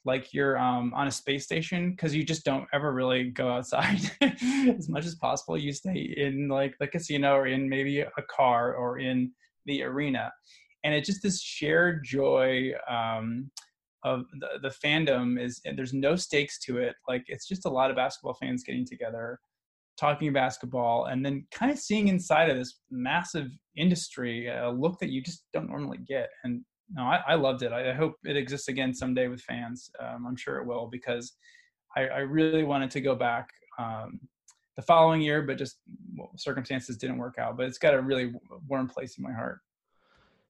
like 0.04 0.32
you're 0.32 0.56
um, 0.56 0.92
on 0.94 1.08
a 1.08 1.10
space 1.10 1.44
station 1.44 1.90
because 1.90 2.14
you 2.14 2.22
just 2.22 2.44
don't 2.44 2.66
ever 2.72 2.92
really 2.92 3.24
go 3.24 3.50
outside 3.50 4.00
as 4.22 4.88
much 4.88 5.04
as 5.04 5.14
possible. 5.14 5.58
You 5.58 5.72
stay 5.72 6.14
in 6.16 6.48
like 6.48 6.74
the 6.78 6.86
casino 6.86 7.34
or 7.34 7.46
in 7.46 7.68
maybe 7.68 8.00
a 8.00 8.22
car 8.34 8.74
or 8.74 8.98
in 8.98 9.32
the 9.66 9.82
arena 9.82 10.32
and 10.84 10.94
it's 10.94 11.06
just 11.06 11.22
this 11.22 11.40
shared 11.40 12.04
joy 12.04 12.72
um, 12.88 13.50
of 14.04 14.24
the, 14.38 14.48
the 14.62 14.74
fandom 14.84 15.40
is 15.40 15.60
there's 15.76 15.92
no 15.92 16.16
stakes 16.16 16.58
to 16.60 16.78
it. 16.78 16.94
Like 17.08 17.24
it's 17.26 17.46
just 17.46 17.66
a 17.66 17.70
lot 17.70 17.90
of 17.90 17.96
basketball 17.96 18.34
fans 18.34 18.62
getting 18.64 18.86
together 18.86 19.38
talking 19.98 20.32
basketball 20.32 21.06
and 21.06 21.24
then 21.24 21.46
kind 21.50 21.70
of 21.70 21.78
seeing 21.78 22.08
inside 22.08 22.48
of 22.48 22.56
this 22.56 22.80
massive 22.90 23.48
industry 23.76 24.48
a 24.48 24.70
look 24.70 24.98
that 24.98 25.10
you 25.10 25.20
just 25.22 25.44
don't 25.52 25.68
normally 25.68 25.98
get. 25.98 26.30
And 26.44 26.62
no 26.92 27.02
i, 27.02 27.20
I 27.28 27.34
loved 27.34 27.62
it. 27.62 27.72
I, 27.72 27.90
I, 27.90 27.92
hope 27.92 28.14
it 28.24 28.36
exists 28.36 28.68
again 28.68 28.94
someday 28.94 29.28
with 29.28 29.42
fans. 29.42 29.90
Um, 30.00 30.26
i'm 30.26 30.36
sure 30.36 30.56
it 30.56 30.66
will 30.66 30.88
because 30.90 31.34
I, 31.96 32.06
I 32.06 32.18
really 32.20 32.64
wanted 32.64 32.90
to 32.92 33.00
go 33.00 33.14
back 33.14 33.48
um, 33.78 34.20
the 34.76 34.82
following 34.82 35.20
year 35.20 35.42
but 35.42 35.58
just 35.58 35.78
well, 36.16 36.30
circumstances 36.36 36.96
didn't 36.96 37.18
work 37.18 37.36
out. 37.38 37.56
But 37.56 37.66
it's 37.66 37.78
got 37.78 37.94
a 37.94 38.00
really 38.00 38.32
warm 38.68 38.88
place 38.88 39.18
in 39.18 39.24
my 39.24 39.32
heart 39.32 39.60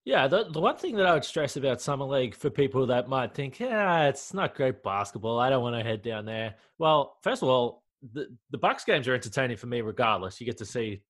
yeah, 0.04 0.26
the, 0.26 0.44
the 0.50 0.60
one 0.60 0.76
thing 0.76 0.96
that 0.96 1.06
I 1.06 1.14
would 1.14 1.24
stress 1.24 1.56
about 1.56 1.80
Summer 1.80 2.06
League 2.06 2.34
for 2.34 2.48
people 2.50 2.86
that 2.86 3.08
might 3.08 3.34
think, 3.34 3.60
yeah, 3.60 4.08
it's 4.08 4.32
not 4.32 4.54
great 4.54 4.82
basketball. 4.82 5.38
I 5.38 5.50
don't 5.50 5.62
want 5.62 5.76
to 5.76 5.82
head 5.82 6.02
down 6.02 6.24
there. 6.24 6.54
Well, 6.78 7.18
first 7.22 7.42
of 7.42 7.48
all, 7.48 7.84
the 8.12 8.26
the 8.50 8.58
Bucks 8.58 8.84
games 8.84 9.06
are 9.08 9.14
entertaining 9.14 9.58
for 9.58 9.66
me 9.66 9.82
regardless. 9.82 10.40
You 10.40 10.46
get 10.46 10.56
to 10.58 10.64
see 10.64 11.02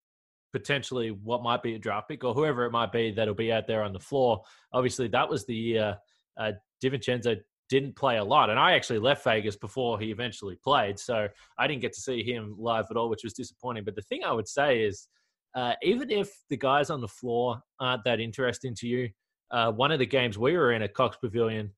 potentially 0.52 1.10
what 1.10 1.42
might 1.42 1.62
be 1.62 1.74
a 1.74 1.78
draft 1.78 2.08
pick 2.08 2.24
or 2.24 2.34
whoever 2.34 2.64
it 2.64 2.72
might 2.72 2.90
be 2.90 3.12
that'll 3.12 3.34
be 3.34 3.52
out 3.52 3.68
there 3.68 3.84
on 3.84 3.92
the 3.92 4.00
floor. 4.00 4.42
Obviously, 4.72 5.06
that 5.08 5.28
was 5.28 5.46
the 5.46 5.54
year 5.54 5.96
uh, 6.36 6.52
DiVincenzo 6.82 7.38
didn't 7.68 7.94
play 7.94 8.16
a 8.16 8.24
lot, 8.24 8.50
and 8.50 8.58
I 8.58 8.72
actually 8.72 8.98
left 8.98 9.22
Vegas 9.22 9.54
before 9.54 10.00
he 10.00 10.10
eventually 10.10 10.56
played, 10.56 10.98
so 10.98 11.28
I 11.56 11.68
didn't 11.68 11.82
get 11.82 11.92
to 11.92 12.00
see 12.00 12.24
him 12.24 12.56
live 12.58 12.86
at 12.90 12.96
all, 12.96 13.08
which 13.08 13.22
was 13.22 13.32
disappointing. 13.32 13.84
But 13.84 13.94
the 13.94 14.02
thing 14.02 14.24
I 14.24 14.32
would 14.32 14.48
say 14.48 14.82
is, 14.82 15.06
uh, 15.54 15.74
even 15.82 16.10
if 16.10 16.30
the 16.48 16.56
guys 16.56 16.90
on 16.90 17.00
the 17.00 17.08
floor 17.08 17.60
aren't 17.80 18.04
that 18.04 18.20
interesting 18.20 18.74
to 18.76 18.86
you, 18.86 19.08
uh, 19.50 19.72
one 19.72 19.90
of 19.90 19.98
the 19.98 20.06
games 20.06 20.38
we 20.38 20.56
were 20.56 20.72
in 20.72 20.82
at 20.82 20.94
Cox 20.94 21.16
Pavilion, 21.16 21.72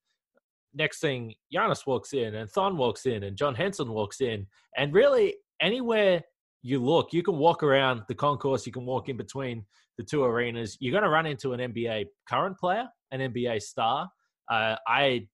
next 0.75 1.01
thing 1.01 1.35
Giannis 1.55 1.87
walks 1.87 2.13
in 2.13 2.35
and 2.35 2.51
Thon 2.51 2.77
walks 2.77 3.07
in 3.07 3.25
and 3.25 3.37
John 3.37 3.55
Henson 3.55 3.91
walks 3.91 4.21
in. 4.21 4.47
And 4.77 4.93
really, 4.93 5.35
anywhere 5.61 6.23
you 6.63 6.83
look, 6.83 7.13
you 7.13 7.23
can 7.23 7.37
walk 7.37 7.63
around 7.63 8.03
the 8.09 8.15
concourse, 8.15 8.67
you 8.67 8.73
can 8.73 8.87
walk 8.87 9.09
in 9.09 9.17
between 9.17 9.65
the 9.99 10.05
two 10.05 10.25
arenas. 10.25 10.77
You're 10.81 10.93
going 10.93 11.05
to 11.05 11.11
run 11.11 11.27
into 11.27 11.53
an 11.53 11.61
NBA 11.61 12.07
current 12.29 12.59
player, 12.59 12.89
an 13.11 13.21
NBA 13.21 13.63
star. 13.63 14.09
Uh, 14.51 14.77
I 14.87 15.27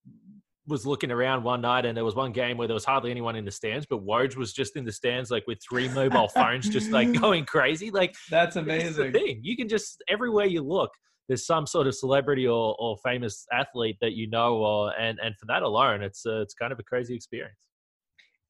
was 0.69 0.87
looking 0.87 1.11
around 1.11 1.43
one 1.43 1.61
night 1.63 1.87
and 1.87 1.97
there 1.97 2.05
was 2.05 2.15
one 2.15 2.33
game 2.33 2.57
where 2.57 2.69
there 2.69 2.75
was 2.75 2.85
hardly 2.85 3.11
anyone 3.11 3.35
in 3.35 3.45
the 3.45 3.51
stands, 3.51 3.87
but 3.89 4.05
Woj 4.05 4.37
was 4.37 4.53
just 4.53 4.77
in 4.77 4.85
the 4.85 4.93
stands, 4.93 5.31
like 5.31 5.47
with 5.47 5.59
three 5.69 5.89
mobile 5.89 6.29
phones, 6.29 6.69
just 6.69 6.91
like 6.91 7.13
going 7.21 7.45
crazy. 7.47 7.91
Like 7.91 8.15
that's 8.31 8.57
amazing. 8.57 9.13
thing. 9.13 9.41
You 9.43 9.57
can 9.57 9.69
just 9.69 10.03
everywhere 10.09 10.47
you 10.47 10.63
look, 10.63 10.91
there's 11.29 11.47
some 11.47 11.67
sort 11.67 11.87
of 11.87 11.95
celebrity 11.95 12.47
or, 12.47 12.77
or 12.79 12.97
famous 13.05 13.47
athlete 13.53 13.97
that 14.01 14.13
you 14.13 14.29
know, 14.29 14.57
or 14.57 14.93
and 14.99 15.19
and 15.23 15.37
for 15.39 15.47
that 15.47 15.63
alone, 15.63 16.03
it's 16.03 16.25
uh, 16.27 16.41
it's 16.41 16.55
kind 16.55 16.73
of 16.73 16.79
a 16.79 16.85
crazy 16.85 17.15
experience. 17.15 17.57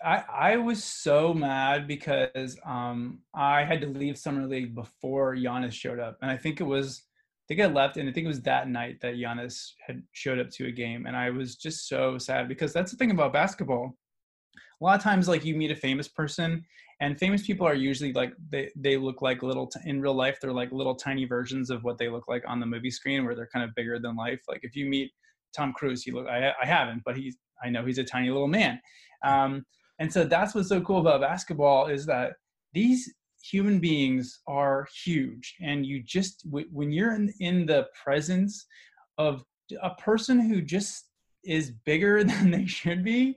I 0.05 0.23
I 0.33 0.57
was 0.57 0.83
so 0.83 1.35
mad 1.35 1.89
because 1.89 2.59
um 2.65 3.21
I 3.35 3.65
had 3.65 3.81
to 3.81 3.89
leave 3.89 4.17
summer 4.17 4.47
league 4.47 4.75
before 4.75 5.35
Giannis 5.35 5.73
showed 5.73 5.99
up, 5.99 6.19
and 6.23 6.31
I 6.31 6.37
think 6.37 6.61
it 6.61 6.65
was 6.65 7.03
think 7.49 7.61
I 7.61 7.67
left, 7.67 7.97
and 7.97 8.09
I 8.09 8.13
think 8.13 8.25
it 8.25 8.29
was 8.29 8.43
that 8.43 8.69
night 8.69 9.01
that 9.01 9.15
Giannis 9.15 9.73
had 9.87 10.03
showed 10.13 10.39
up 10.39 10.51
to 10.51 10.67
a 10.67 10.71
game, 10.71 11.07
and 11.07 11.17
I 11.17 11.31
was 11.31 11.57
just 11.57 11.89
so 11.89 12.19
sad 12.19 12.49
because 12.49 12.73
that's 12.73 12.91
the 12.91 12.97
thing 12.97 13.11
about 13.11 13.33
basketball. 13.33 13.97
A 14.81 14.85
lot 14.85 14.97
of 14.97 15.03
times, 15.03 15.29
like 15.29 15.45
you 15.45 15.57
meet 15.57 15.71
a 15.71 15.77
famous 15.77 16.09
person, 16.09 16.65
and 17.01 17.19
famous 17.19 17.47
people 17.47 17.67
are 17.67 17.75
usually 17.75 18.13
like 18.13 18.33
they 18.51 18.71
they 18.77 18.97
look 18.97 19.23
like 19.23 19.43
little 19.43 19.67
t- 19.67 19.81
in 19.85 20.01
real 20.01 20.15
life 20.15 20.39
they're 20.41 20.53
like 20.53 20.71
little 20.73 20.95
tiny 20.95 21.25
versions 21.25 21.71
of 21.71 21.85
what 21.85 21.99
they 21.99 22.09
look 22.09 22.29
like 22.29 22.43
on 22.47 22.61
the 22.61 22.67
movie 22.67 22.91
screen 22.91 23.25
where 23.25 23.35
they're 23.35 23.49
kind 23.53 23.65
of 23.65 23.75
bigger 23.75 23.99
than 23.99 24.17
life 24.17 24.41
like 24.49 24.61
if 24.63 24.75
you 24.75 24.87
meet 24.87 25.11
tom 25.57 25.73
cruise 25.73 26.03
he 26.03 26.11
look 26.11 26.27
i, 26.29 26.53
I 26.61 26.67
haven't 26.67 27.03
but 27.05 27.17
he's 27.17 27.37
i 27.65 27.71
know 27.71 27.85
he's 27.85 27.99
a 27.99 28.05
tiny 28.05 28.31
little 28.31 28.49
man 28.49 28.81
um, 29.25 29.65
and 29.99 30.13
so 30.13 30.25
that's 30.25 30.55
what's 30.55 30.69
so 30.69 30.81
cool 30.81 31.01
about 31.01 31.21
basketball 31.21 31.87
is 31.87 32.07
that 32.07 32.33
these 32.73 33.13
human 33.43 33.79
beings 33.79 34.41
are 34.47 34.87
huge 35.05 35.57
and 35.61 35.87
you 35.87 36.03
just 36.03 36.45
when 36.51 36.91
you're 36.91 37.15
in, 37.15 37.33
in 37.41 37.67
the 37.67 37.87
presence 38.03 38.67
of 39.17 39.45
a 39.83 39.91
person 39.95 40.41
who 40.41 40.61
just 40.61 41.07
is 41.45 41.73
bigger 41.85 42.25
than 42.25 42.51
they 42.51 42.67
should 42.67 43.05
be 43.05 43.37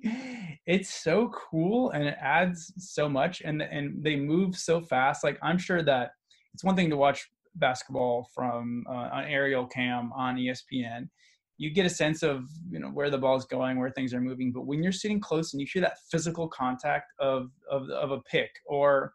it's 0.65 1.03
so 1.03 1.29
cool 1.29 1.91
and 1.91 2.03
it 2.03 2.17
adds 2.19 2.73
so 2.77 3.07
much 3.07 3.41
and 3.41 3.61
and 3.61 4.03
they 4.03 4.15
move 4.15 4.55
so 4.55 4.81
fast. 4.81 5.23
Like 5.23 5.37
i'm 5.41 5.57
sure 5.57 5.83
that 5.83 6.11
it's 6.53 6.63
one 6.63 6.75
thing 6.75 6.89
to 6.89 6.97
watch 6.97 7.29
basketball 7.55 8.27
from 8.33 8.85
uh, 8.89 9.09
an 9.13 9.25
aerial 9.25 9.67
cam 9.67 10.11
on 10.13 10.37
espn 10.37 11.09
you 11.57 11.69
get 11.69 11.85
a 11.85 11.89
sense 11.89 12.23
of 12.23 12.45
you 12.69 12.79
know 12.79 12.87
where 12.87 13.09
the 13.09 13.17
ball 13.17 13.35
is 13.35 13.45
going 13.45 13.77
where 13.77 13.91
things 13.91 14.13
are 14.13 14.21
moving 14.21 14.51
but 14.51 14.65
when 14.65 14.81
you're 14.81 14.91
sitting 14.91 15.19
close 15.19 15.53
and 15.53 15.61
you 15.61 15.67
hear 15.71 15.81
that 15.81 15.97
physical 16.09 16.47
contact 16.47 17.11
of 17.19 17.51
of, 17.69 17.89
of 17.89 18.11
a 18.11 18.21
pick 18.21 18.49
or 18.65 19.13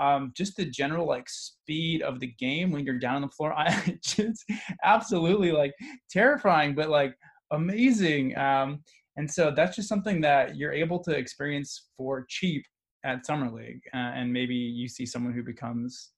um, 0.00 0.32
just 0.36 0.56
the 0.56 0.64
general 0.64 1.06
like 1.06 1.28
speed 1.28 2.02
of 2.02 2.20
the 2.20 2.32
game 2.38 2.70
when 2.70 2.84
you're 2.84 2.98
down 2.98 3.16
on 3.16 3.22
the 3.22 3.28
floor 3.28 3.52
I 3.56 3.98
just 4.02 4.44
absolutely 4.84 5.52
like 5.52 5.72
terrifying 6.10 6.74
but 6.74 6.88
like 6.88 7.14
amazing. 7.54 8.36
Um, 8.36 8.80
and 9.16 9.30
so 9.30 9.52
that's 9.54 9.76
just 9.76 9.88
something 9.88 10.20
that 10.22 10.56
you're 10.56 10.72
able 10.72 10.98
to 11.04 11.12
experience 11.12 11.88
for 11.96 12.26
cheap 12.28 12.64
at 13.04 13.26
summer 13.26 13.50
league. 13.50 13.80
Uh, 13.94 14.12
and 14.14 14.32
maybe 14.32 14.54
you 14.54 14.88
see 14.88 15.06
someone 15.06 15.32
who 15.32 15.42
becomes 15.42 16.10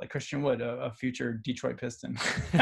like 0.00 0.10
Christian 0.10 0.42
Wood, 0.42 0.60
a, 0.60 0.70
a 0.84 0.92
future 0.92 1.40
Detroit 1.44 1.78
Piston. 1.78 2.18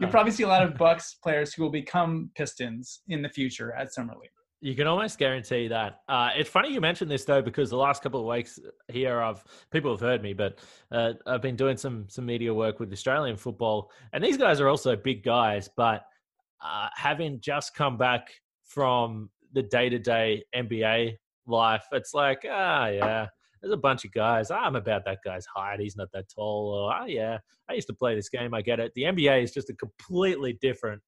you 0.00 0.06
probably 0.08 0.32
see 0.32 0.44
a 0.44 0.48
lot 0.48 0.62
of 0.62 0.76
Bucks 0.76 1.16
players 1.22 1.52
who 1.52 1.62
will 1.62 1.70
become 1.70 2.30
Pistons 2.34 3.02
in 3.08 3.22
the 3.22 3.28
future 3.28 3.72
at 3.74 3.92
summer 3.92 4.14
league. 4.20 4.30
You 4.60 4.74
can 4.74 4.86
almost 4.86 5.18
guarantee 5.18 5.68
that. 5.68 6.00
Uh, 6.08 6.30
it's 6.34 6.48
funny 6.48 6.72
you 6.72 6.80
mentioned 6.80 7.10
this 7.10 7.24
though, 7.24 7.42
because 7.42 7.70
the 7.70 7.76
last 7.76 8.02
couple 8.02 8.20
of 8.20 8.26
weeks 8.26 8.58
here, 8.88 9.20
I've 9.20 9.44
people 9.70 9.90
have 9.90 10.00
heard 10.00 10.22
me, 10.22 10.32
but 10.32 10.58
uh, 10.90 11.12
I've 11.26 11.42
been 11.42 11.56
doing 11.56 11.76
some 11.76 12.06
some 12.08 12.24
media 12.24 12.52
work 12.54 12.80
with 12.80 12.92
Australian 12.92 13.36
football, 13.36 13.90
and 14.12 14.24
these 14.24 14.38
guys 14.38 14.60
are 14.60 14.68
also 14.68 14.96
big 14.96 15.22
guys. 15.22 15.68
But 15.76 16.06
uh, 16.64 16.88
having 16.94 17.40
just 17.40 17.74
come 17.74 17.98
back 17.98 18.30
from 18.64 19.28
the 19.52 19.62
day 19.62 19.90
to 19.90 19.98
day 19.98 20.44
NBA 20.54 21.18
life, 21.46 21.84
it's 21.92 22.14
like, 22.14 22.46
ah, 22.50 22.86
yeah, 22.86 23.26
there's 23.60 23.74
a 23.74 23.76
bunch 23.76 24.04
of 24.06 24.12
guys. 24.12 24.50
Ah, 24.50 24.64
I'm 24.64 24.76
about 24.76 25.04
that 25.04 25.18
guy's 25.22 25.46
height. 25.46 25.80
He's 25.80 25.96
not 25.96 26.08
that 26.12 26.30
tall. 26.34 26.72
Or, 26.72 27.02
oh, 27.02 27.06
yeah, 27.06 27.38
I 27.68 27.74
used 27.74 27.88
to 27.88 27.94
play 27.94 28.14
this 28.14 28.30
game. 28.30 28.54
I 28.54 28.62
get 28.62 28.80
it. 28.80 28.92
The 28.94 29.02
NBA 29.02 29.42
is 29.42 29.52
just 29.52 29.70
a 29.70 29.74
completely 29.74 30.54
different 30.60 31.02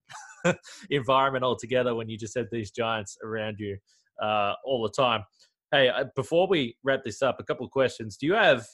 environment 0.90 1.44
altogether 1.44 1.94
when 1.94 2.08
you 2.08 2.18
just 2.18 2.37
have 2.37 2.46
these 2.50 2.70
giants 2.70 3.16
around 3.24 3.56
you 3.58 3.76
uh, 4.22 4.54
all 4.64 4.82
the 4.82 4.90
time. 4.90 5.24
Hey, 5.70 5.88
uh, 5.88 6.04
before 6.16 6.46
we 6.48 6.76
wrap 6.82 7.04
this 7.04 7.22
up, 7.22 7.37
a 7.38 7.44
couple 7.44 7.66
of 7.66 7.72
questions. 7.72 8.16
Do 8.16 8.26
you 8.26 8.34
have 8.34 8.66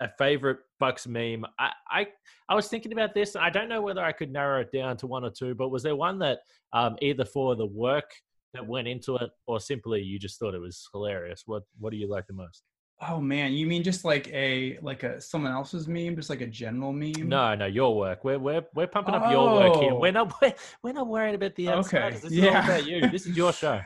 a 0.00 0.08
favorite 0.18 0.58
Bucks 0.78 1.06
meme? 1.06 1.44
I, 1.58 1.70
I, 1.90 2.06
I 2.48 2.54
was 2.54 2.68
thinking 2.68 2.92
about 2.92 3.14
this. 3.14 3.36
I 3.36 3.50
don't 3.50 3.68
know 3.68 3.82
whether 3.82 4.04
I 4.04 4.12
could 4.12 4.32
narrow 4.32 4.60
it 4.60 4.72
down 4.72 4.96
to 4.98 5.06
one 5.06 5.24
or 5.24 5.30
two, 5.30 5.54
but 5.54 5.70
was 5.70 5.82
there 5.82 5.96
one 5.96 6.18
that 6.20 6.40
um, 6.72 6.96
either 7.00 7.24
for 7.24 7.56
the 7.56 7.66
work 7.66 8.10
that 8.54 8.66
went 8.66 8.86
into 8.86 9.16
it 9.16 9.30
or 9.46 9.58
simply 9.60 10.02
you 10.02 10.18
just 10.18 10.38
thought 10.38 10.54
it 10.54 10.60
was 10.60 10.88
hilarious? 10.92 11.42
What 11.46 11.64
What 11.78 11.90
do 11.90 11.96
you 11.96 12.08
like 12.08 12.26
the 12.26 12.34
most? 12.34 12.62
Oh 13.08 13.20
man, 13.20 13.52
you 13.52 13.66
mean 13.66 13.82
just 13.82 14.04
like 14.04 14.28
a 14.28 14.78
like 14.80 15.02
a 15.02 15.20
someone 15.20 15.50
else's 15.50 15.88
meme, 15.88 16.14
just 16.14 16.30
like 16.30 16.40
a 16.40 16.46
general 16.46 16.92
meme? 16.92 17.28
No, 17.28 17.54
no, 17.54 17.66
your 17.66 17.96
work. 17.96 18.22
We're 18.22 18.38
we're 18.38 18.64
we're 18.74 18.86
pumping 18.86 19.14
up 19.14 19.22
oh. 19.26 19.30
your 19.30 19.52
work 19.54 19.82
here. 19.82 19.94
We're 19.94 20.12
not 20.12 20.32
we're, 20.42 20.54
we're 20.82 20.92
not 20.92 21.08
worried 21.08 21.34
about 21.34 21.56
the 21.56 21.68
outside. 21.68 22.14
Okay. 22.14 22.18
This 22.18 22.32
is 22.32 22.44
all 22.44 22.50
about 22.50 22.86
you. 22.86 23.10
This 23.10 23.26
is 23.26 23.36
your 23.36 23.52
show. 23.62 23.80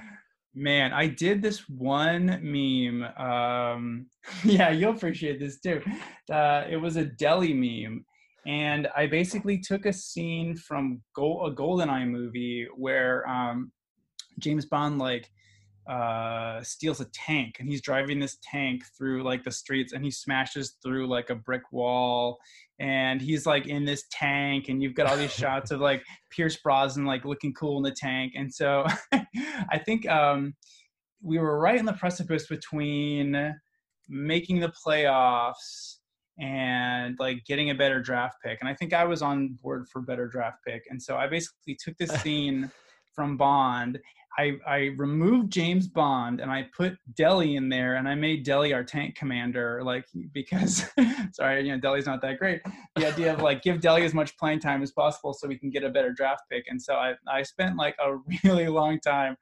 Man, 0.55 0.93
I 0.93 1.07
did 1.07 1.41
this 1.41 1.69
one 1.69 2.41
meme. 2.43 3.05
Um, 3.17 4.07
yeah, 4.45 4.71
you'll 4.71 4.95
appreciate 4.95 5.39
this 5.39 5.61
too. 5.61 5.83
Uh, 6.31 6.65
it 6.69 6.77
was 6.77 6.97
a 6.97 7.05
deli 7.05 7.55
meme, 7.55 8.05
and 8.47 8.89
I 8.95 9.07
basically 9.07 9.59
took 9.59 9.87
a 9.87 9.93
scene 9.93 10.57
from 10.57 11.01
Go- 11.15 11.47
a 11.47 11.55
GoldenEye 11.55 12.09
movie 12.09 12.67
where 12.77 13.27
um, 13.29 13.73
James 14.39 14.67
Bond 14.67 14.99
like 14.99 15.31
uh, 15.89 16.61
steals 16.63 17.01
a 17.01 17.05
tank 17.13 17.57
and 17.61 17.69
he's 17.69 17.81
driving 17.81 18.19
this 18.19 18.39
tank 18.43 18.83
through 18.97 19.23
like 19.23 19.45
the 19.45 19.51
streets 19.51 19.93
and 19.93 20.05
he 20.05 20.11
smashes 20.11 20.77
through 20.83 21.07
like 21.07 21.31
a 21.31 21.35
brick 21.35 21.63
wall 21.71 22.39
and 22.81 23.21
he's 23.21 23.47
like 23.47 23.69
in 23.69 23.85
this 23.85 24.05
tank 24.11 24.69
and 24.69 24.83
you've 24.83 24.95
got 24.95 25.07
all 25.07 25.17
these 25.17 25.33
shots 25.35 25.71
of 25.71 25.81
like 25.81 26.03
Pierce 26.31 26.57
Brosnan 26.57 27.07
like 27.07 27.25
looking 27.25 27.55
cool 27.55 27.77
in 27.77 27.85
the 27.85 27.95
tank 27.97 28.33
and 28.35 28.53
so 28.53 28.85
I 29.15 29.79
think 29.79 30.09
um, 30.09 30.55
we 31.23 31.39
were 31.39 31.59
right 31.59 31.79
in 31.79 31.87
the 31.87 31.93
precipice 31.93 32.49
between 32.49 33.55
making 34.09 34.59
the 34.59 34.73
playoffs 34.85 35.99
and 36.41 37.17
like 37.21 37.45
getting 37.47 37.71
a 37.71 37.75
better 37.75 38.01
draft 38.01 38.37
pick 38.45 38.59
and 38.61 38.69
I 38.69 38.75
think 38.75 38.93
I 38.93 39.05
was 39.05 39.23
on 39.23 39.57
board 39.63 39.87
for 39.93 40.03
better 40.03 40.27
draft 40.27 40.59
pick 40.67 40.83
and 40.91 41.01
so 41.01 41.17
I 41.17 41.29
basically 41.29 41.79
took 41.83 41.97
this 41.97 42.11
scene 42.23 42.71
from 43.15 43.37
Bond 43.37 43.99
I, 44.39 44.53
I 44.67 44.77
removed 44.97 45.51
James 45.51 45.89
Bond 45.89 46.41
and 46.41 46.51
I 46.51 46.69
put 46.77 46.99
Deli 47.15 47.57
in 47.57 47.69
there 47.69 47.97
and 47.97 48.09
I 48.09 48.15
made 48.15 48.45
Deli 48.45 48.73
our 48.73 48.85
tank 48.85 49.15
commander, 49.15 49.83
like 49.83 50.07
because 50.33 50.85
sorry, 51.33 51.67
you 51.67 51.73
know, 51.73 51.81
Deli's 51.81 52.07
not 52.07 52.21
that 52.23 52.39
great. 52.39 52.61
The 52.97 53.07
idea 53.07 53.33
of 53.33 53.41
like 53.41 53.63
give 53.63 53.81
Deli 53.81 54.03
as 54.03 54.15
much 54.15 54.37
playing 54.37 54.61
time 54.61 54.83
as 54.83 54.93
possible 54.93 55.33
so 55.33 55.49
we 55.49 55.59
can 55.59 55.71
get 55.71 55.85
a 55.85 55.91
better 55.91 56.13
draft 56.13 56.43
pick. 56.51 56.65
And 56.69 56.81
so 56.81 56.95
I, 56.95 57.15
I 57.29 57.43
spent 57.43 57.77
like 57.77 57.97
a 57.99 58.17
really 58.45 58.69
long 58.69 59.01
time 59.01 59.37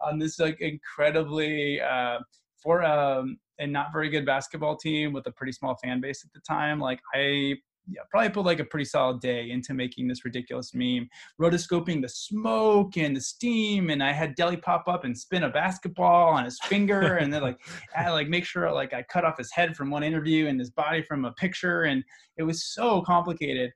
on 0.00 0.18
this 0.18 0.38
like 0.38 0.60
incredibly 0.60 1.80
uh, 1.80 2.18
for 2.62 2.82
um, 2.84 3.38
a 3.58 3.66
not 3.66 3.92
very 3.92 4.10
good 4.10 4.26
basketball 4.26 4.76
team 4.76 5.12
with 5.12 5.26
a 5.26 5.32
pretty 5.32 5.52
small 5.52 5.76
fan 5.82 6.00
base 6.00 6.24
at 6.24 6.32
the 6.32 6.40
time. 6.40 6.78
Like 6.78 7.00
I 7.14 7.54
yeah, 7.88 8.00
probably 8.10 8.30
put 8.30 8.44
like 8.44 8.60
a 8.60 8.64
pretty 8.64 8.84
solid 8.84 9.20
day 9.20 9.50
into 9.50 9.74
making 9.74 10.08
this 10.08 10.24
ridiculous 10.24 10.74
meme. 10.74 11.08
Rotoscoping 11.40 12.02
the 12.02 12.08
smoke 12.08 12.96
and 12.96 13.16
the 13.16 13.20
steam, 13.20 13.90
and 13.90 14.02
I 14.02 14.12
had 14.12 14.34
Deli 14.34 14.56
pop 14.56 14.88
up 14.88 15.04
and 15.04 15.16
spin 15.16 15.44
a 15.44 15.50
basketball 15.50 16.30
on 16.30 16.44
his 16.44 16.58
finger, 16.64 17.16
and 17.18 17.32
then 17.32 17.42
like 17.42 17.58
I 17.96 18.10
like 18.10 18.28
make 18.28 18.44
sure 18.44 18.70
like 18.72 18.92
I 18.92 19.02
cut 19.02 19.24
off 19.24 19.38
his 19.38 19.52
head 19.52 19.76
from 19.76 19.90
one 19.90 20.02
interview 20.02 20.46
and 20.46 20.58
his 20.58 20.70
body 20.70 21.02
from 21.02 21.24
a 21.24 21.32
picture, 21.32 21.82
and 21.82 22.02
it 22.36 22.42
was 22.42 22.64
so 22.64 23.02
complicated. 23.02 23.70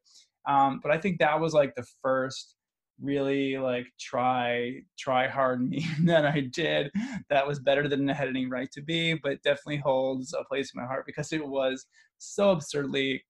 Um, 0.49 0.81
but 0.83 0.91
I 0.91 0.99
think 0.99 1.19
that 1.19 1.39
was 1.39 1.53
like 1.53 1.75
the 1.75 1.87
first 2.03 2.57
really 3.01 3.57
like 3.57 3.87
try 3.99 4.75
try 4.99 5.27
hard 5.27 5.61
meme 5.71 6.05
that 6.05 6.27
I 6.27 6.41
did 6.53 6.91
that 7.31 7.47
was 7.47 7.59
better 7.61 7.89
than 7.89 8.09
it 8.09 8.15
had 8.15 8.29
any 8.29 8.47
right 8.47 8.71
to 8.73 8.83
be, 8.83 9.15
but 9.15 9.43
definitely 9.43 9.79
holds 9.79 10.35
a 10.35 10.45
place 10.45 10.73
in 10.75 10.81
my 10.81 10.87
heart 10.87 11.07
because 11.07 11.33
it 11.33 11.47
was 11.47 11.87
so 12.19 12.51
absurdly 12.51 13.23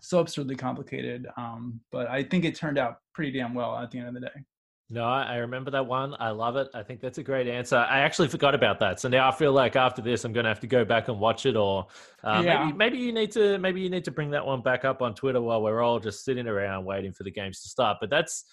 so 0.00 0.18
absurdly 0.18 0.56
complicated. 0.56 1.26
Um, 1.36 1.80
but 1.92 2.08
I 2.08 2.22
think 2.22 2.44
it 2.44 2.54
turned 2.54 2.78
out 2.78 2.98
pretty 3.14 3.38
damn 3.38 3.54
well 3.54 3.76
at 3.76 3.90
the 3.90 3.98
end 3.98 4.08
of 4.08 4.14
the 4.14 4.20
day. 4.20 4.44
No, 4.88 5.02
I 5.02 5.38
remember 5.38 5.72
that 5.72 5.84
one. 5.84 6.14
I 6.20 6.30
love 6.30 6.54
it. 6.54 6.68
I 6.72 6.84
think 6.84 7.00
that's 7.00 7.18
a 7.18 7.22
great 7.22 7.48
answer. 7.48 7.76
I 7.76 8.00
actually 8.00 8.28
forgot 8.28 8.54
about 8.54 8.78
that, 8.78 9.00
so 9.00 9.08
now 9.08 9.28
I 9.28 9.32
feel 9.32 9.52
like 9.52 9.74
after 9.74 10.00
this, 10.00 10.24
I'm 10.24 10.32
going 10.32 10.44
to 10.44 10.48
have 10.48 10.60
to 10.60 10.68
go 10.68 10.84
back 10.84 11.08
and 11.08 11.18
watch 11.18 11.44
it. 11.44 11.56
Or 11.56 11.88
uh, 12.22 12.40
yeah. 12.44 12.66
maybe 12.66 12.76
maybe 12.76 12.98
you 12.98 13.12
need 13.12 13.32
to 13.32 13.58
maybe 13.58 13.80
you 13.80 13.90
need 13.90 14.04
to 14.04 14.12
bring 14.12 14.30
that 14.30 14.46
one 14.46 14.62
back 14.62 14.84
up 14.84 15.02
on 15.02 15.12
Twitter 15.12 15.40
while 15.40 15.60
we're 15.60 15.82
all 15.82 15.98
just 15.98 16.24
sitting 16.24 16.46
around 16.46 16.84
waiting 16.84 17.12
for 17.12 17.24
the 17.24 17.32
games 17.32 17.62
to 17.62 17.68
start. 17.68 17.96
But 18.00 18.10
that's 18.10 18.44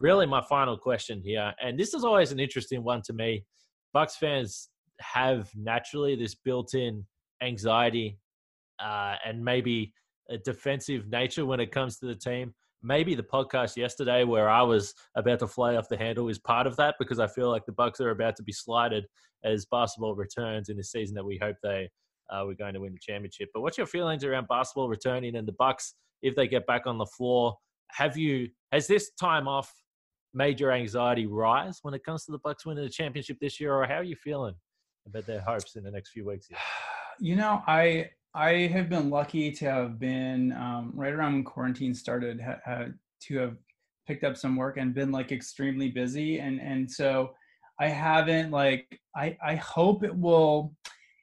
really 0.00 0.24
my 0.24 0.40
final 0.48 0.78
question 0.78 1.20
here, 1.22 1.52
and 1.62 1.78
this 1.78 1.92
is 1.92 2.04
always 2.04 2.32
an 2.32 2.40
interesting 2.40 2.82
one 2.82 3.02
to 3.02 3.12
me. 3.12 3.44
Bucks 3.92 4.16
fans 4.16 4.70
have 4.98 5.50
naturally 5.54 6.16
this 6.16 6.34
built-in 6.34 7.04
anxiety, 7.42 8.18
uh, 8.82 9.16
and 9.26 9.44
maybe 9.44 9.92
a 10.30 10.38
defensive 10.38 11.08
nature 11.08 11.46
when 11.46 11.60
it 11.60 11.72
comes 11.72 11.98
to 11.98 12.06
the 12.06 12.14
team. 12.14 12.54
Maybe 12.82 13.14
the 13.14 13.22
podcast 13.22 13.76
yesterday 13.76 14.24
where 14.24 14.48
I 14.48 14.62
was 14.62 14.94
about 15.14 15.38
to 15.40 15.46
fly 15.46 15.76
off 15.76 15.88
the 15.88 15.96
handle 15.96 16.28
is 16.28 16.38
part 16.38 16.66
of 16.66 16.76
that 16.76 16.96
because 16.98 17.20
I 17.20 17.28
feel 17.28 17.48
like 17.48 17.64
the 17.64 17.72
Bucks 17.72 18.00
are 18.00 18.10
about 18.10 18.36
to 18.36 18.42
be 18.42 18.52
slighted 18.52 19.06
as 19.44 19.66
basketball 19.66 20.14
returns 20.14 20.68
in 20.68 20.76
the 20.76 20.84
season 20.84 21.14
that 21.14 21.24
we 21.24 21.38
hope 21.40 21.56
they 21.62 21.88
uh, 22.30 22.44
we're 22.46 22.54
going 22.54 22.74
to 22.74 22.80
win 22.80 22.92
the 22.92 22.98
championship. 22.98 23.50
But 23.52 23.60
what's 23.60 23.76
your 23.76 23.86
feelings 23.86 24.24
around 24.24 24.48
basketball 24.48 24.88
returning 24.88 25.36
and 25.36 25.46
the 25.46 25.52
Bucks 25.52 25.94
if 26.22 26.34
they 26.34 26.48
get 26.48 26.66
back 26.66 26.86
on 26.86 26.98
the 26.98 27.06
floor? 27.06 27.56
Have 27.90 28.16
you 28.16 28.48
has 28.72 28.86
this 28.86 29.10
time 29.20 29.46
off 29.46 29.72
made 30.34 30.58
your 30.58 30.72
anxiety 30.72 31.26
rise 31.26 31.80
when 31.82 31.94
it 31.94 32.04
comes 32.04 32.24
to 32.24 32.32
the 32.32 32.38
Bucks 32.38 32.64
winning 32.64 32.84
the 32.84 32.90
championship 32.90 33.38
this 33.40 33.60
year, 33.60 33.74
or 33.74 33.86
how 33.86 33.96
are 33.96 34.04
you 34.04 34.16
feeling 34.16 34.54
about 35.06 35.26
their 35.26 35.40
hopes 35.40 35.76
in 35.76 35.84
the 35.84 35.90
next 35.90 36.10
few 36.10 36.26
weeks? 36.26 36.46
Here? 36.46 36.58
You 37.20 37.36
know, 37.36 37.62
I 37.68 38.08
I 38.34 38.66
have 38.68 38.88
been 38.88 39.10
lucky 39.10 39.52
to 39.52 39.64
have 39.66 39.98
been 39.98 40.52
um, 40.52 40.92
right 40.94 41.12
around 41.12 41.34
when 41.34 41.44
quarantine 41.44 41.94
started 41.94 42.40
ha- 42.40 42.86
to 43.24 43.36
have 43.36 43.56
picked 44.06 44.24
up 44.24 44.36
some 44.36 44.56
work 44.56 44.78
and 44.78 44.94
been 44.94 45.12
like 45.12 45.32
extremely 45.32 45.88
busy 45.88 46.38
and 46.38 46.60
and 46.60 46.90
so 46.90 47.34
I 47.78 47.88
haven't 47.88 48.50
like 48.50 49.00
I 49.14 49.36
I 49.44 49.56
hope 49.56 50.02
it 50.02 50.16
will 50.16 50.74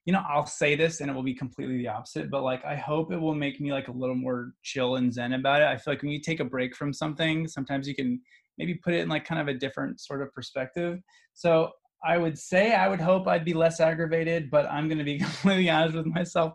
you 0.05 0.13
know 0.13 0.23
I'll 0.27 0.45
say 0.45 0.75
this 0.75 1.01
and 1.01 1.09
it 1.09 1.13
will 1.13 1.23
be 1.23 1.33
completely 1.33 1.77
the 1.77 1.87
opposite 1.87 2.29
but 2.29 2.43
like 2.43 2.63
I 2.63 2.75
hope 2.75 3.11
it 3.11 3.17
will 3.17 3.35
make 3.35 3.59
me 3.59 3.73
like 3.73 3.87
a 3.87 3.91
little 3.91 4.15
more 4.15 4.53
chill 4.63 4.97
and 4.97 5.11
zen 5.11 5.33
about 5.33 5.61
it. 5.61 5.67
I 5.67 5.77
feel 5.77 5.93
like 5.93 6.03
when 6.03 6.11
you 6.11 6.21
take 6.21 6.39
a 6.39 6.45
break 6.45 6.75
from 6.75 6.93
something 6.93 7.47
sometimes 7.47 7.87
you 7.87 7.95
can 7.95 8.21
maybe 8.59 8.75
put 8.75 8.93
it 8.93 8.99
in 8.99 9.09
like 9.09 9.25
kind 9.25 9.41
of 9.41 9.47
a 9.47 9.57
different 9.57 9.99
sort 9.99 10.21
of 10.21 10.31
perspective. 10.33 10.99
So 11.33 11.71
I 12.05 12.17
would 12.17 12.37
say 12.37 12.75
I 12.75 12.87
would 12.87 13.01
hope 13.01 13.27
I'd 13.27 13.43
be 13.43 13.53
less 13.53 13.79
aggravated, 13.79 14.49
but 14.49 14.65
I'm 14.67 14.87
going 14.87 14.99
to 14.99 15.03
be 15.03 15.17
completely 15.19 15.69
honest 15.69 15.95
with 15.95 16.05
myself 16.05 16.53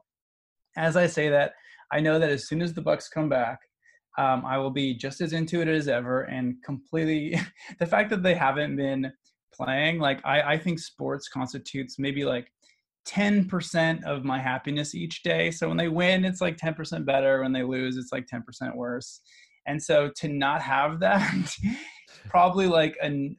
as 0.77 0.97
I 0.97 1.07
say 1.07 1.29
that, 1.29 1.53
I 1.93 2.01
know 2.01 2.19
that 2.19 2.31
as 2.31 2.49
soon 2.49 2.63
as 2.63 2.75
the 2.75 2.83
Bucks 2.83 3.09
come 3.09 3.29
back, 3.29 3.61
um, 4.17 4.45
I 4.45 4.59
will 4.59 4.71
be 4.71 4.95
just 4.95 5.21
as 5.21 5.33
into 5.33 5.61
it 5.61 5.69
as 5.69 5.89
ever 5.89 6.23
and 6.23 6.57
completely. 6.65 7.41
the 7.79 7.87
fact 7.87 8.11
that 8.11 8.23
they 8.23 8.35
haven't 8.35 8.77
been 8.77 9.13
playing, 9.53 9.99
like 9.99 10.21
I, 10.25 10.43
I 10.43 10.59
think 10.59 10.79
sports 10.79 11.29
constitutes 11.29 11.99
maybe 11.99 12.25
like 12.25 12.49
10% 13.09 14.03
of 14.05 14.25
my 14.25 14.39
happiness 14.39 14.95
each 14.95 15.23
day. 15.23 15.51
So 15.51 15.69
when 15.69 15.77
they 15.77 15.89
win, 15.89 16.25
it's 16.25 16.41
like 16.41 16.57
10% 16.57 17.05
better. 17.05 17.43
When 17.43 17.53
they 17.53 17.63
lose, 17.63 17.97
it's 17.97 18.13
like 18.13 18.27
10% 18.27 18.75
worse. 18.75 19.21
And 19.67 19.83
so 19.83 20.11
to 20.17 20.29
not 20.29 20.63
have 20.63 21.01
that, 21.01 21.51
probably 22.29 22.67
like 22.67 22.97
an 23.03 23.37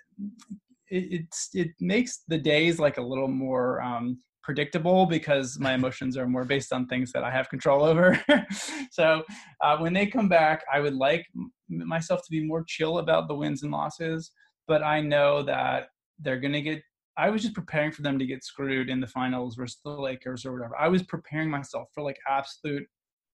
it, 0.90 1.22
it's 1.22 1.50
it 1.54 1.70
makes 1.80 2.24
the 2.28 2.38
days 2.38 2.80
like 2.80 2.98
a 2.98 3.02
little 3.02 3.28
more 3.28 3.82
um, 3.82 4.20
predictable 4.46 5.06
because 5.08 5.60
my 5.60 5.74
emotions 5.80 6.16
are 6.16 6.28
more 6.28 6.46
based 6.46 6.72
on 6.72 6.88
things 6.88 7.12
that 7.12 7.24
I 7.24 7.32
have 7.32 7.50
control 7.50 7.84
over. 7.84 8.18
so 8.92 9.24
uh, 9.62 9.78
when 9.78 9.92
they 9.92 10.06
come 10.06 10.30
back, 10.30 10.64
I 10.72 10.80
would 10.80 10.94
like 10.94 11.26
myself 11.68 12.22
to 12.22 12.32
be 12.32 12.46
more 12.46 12.64
chill 12.66 13.00
about 13.00 13.28
the 13.28 13.36
wins 13.36 13.64
and 13.64 13.72
losses, 13.72 14.32
but 14.68 14.84
I 14.84 15.02
know 15.02 15.44
that 15.44 15.88
they're 16.20 16.40
going 16.40 16.54
to 16.54 16.62
get. 16.62 16.82
I 17.18 17.30
was 17.30 17.42
just 17.42 17.56
preparing 17.56 17.92
for 17.92 18.02
them 18.02 18.20
to 18.20 18.26
get 18.26 18.44
screwed 18.44 18.90
in 18.90 19.00
the 19.00 19.08
finals 19.08 19.56
versus 19.56 19.80
the 19.84 19.92
Lakers 19.92 20.46
or 20.46 20.52
whatever. 20.52 20.76
I 20.78 20.90
was 20.90 21.02
preparing 21.04 21.50
myself 21.50 21.88
for 21.94 22.04
like 22.04 22.18
absolute 22.30 22.86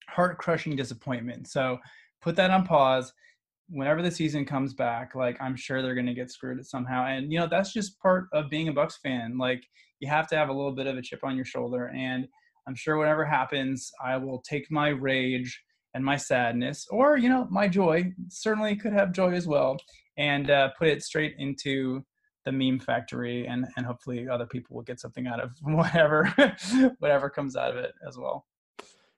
heart 0.08 0.38
crushing 0.38 0.76
disappointment. 0.76 1.47
So 1.47 1.80
put 2.21 2.36
that 2.36 2.52
on 2.52 2.63
pause 2.63 3.12
whenever 3.69 4.04
the 4.04 4.12
season 4.12 4.45
comes 4.45 4.74
back, 4.74 5.15
like 5.15 5.41
I'm 5.41 5.56
sure 5.56 5.82
they're 5.82 5.95
going 5.95 6.06
to 6.06 6.13
get 6.13 6.30
screwed 6.30 6.63
somehow. 6.65 7.06
And 7.06 7.32
you 7.32 7.39
know 7.39 7.47
that's 7.50 7.74
just 7.74 8.00
part 8.00 8.26
of 8.34 8.50
being 8.50 8.67
a 8.67 8.74
Bucks 8.74 9.00
fan. 9.02 9.38
Like 9.38 9.63
you 10.01 10.09
have 10.09 10.27
to 10.27 10.35
have 10.35 10.49
a 10.49 10.53
little 10.53 10.73
bit 10.73 10.87
of 10.87 10.97
a 10.97 11.01
chip 11.01 11.23
on 11.23 11.37
your 11.37 11.45
shoulder. 11.45 11.91
And 11.95 12.27
I'm 12.67 12.75
sure 12.75 12.97
whatever 12.97 13.23
happens, 13.23 13.91
I 14.03 14.17
will 14.17 14.41
take 14.41 14.69
my 14.69 14.89
rage 14.89 15.63
and 15.93 16.03
my 16.03 16.17
sadness, 16.17 16.87
or 16.89 17.17
you 17.17 17.29
know 17.29 17.47
my 17.49 17.67
joy. 17.67 18.11
Certainly 18.29 18.77
could 18.77 18.93
have 18.93 19.13
joy 19.13 19.31
as 19.33 19.47
well, 19.47 19.77
and 20.17 20.49
uh, 20.49 20.69
put 20.77 20.87
it 20.87 21.03
straight 21.03 21.35
into 21.37 22.03
the 22.45 22.51
meme 22.51 22.79
factory 22.79 23.45
and 23.45 23.65
and 23.77 23.85
hopefully 23.85 24.27
other 24.27 24.45
people 24.45 24.75
will 24.75 24.83
get 24.83 24.99
something 24.99 25.27
out 25.27 25.39
of 25.39 25.51
whatever 25.61 26.33
whatever 26.99 27.29
comes 27.29 27.55
out 27.55 27.71
of 27.71 27.77
it 27.77 27.93
as 28.07 28.17
well 28.17 28.45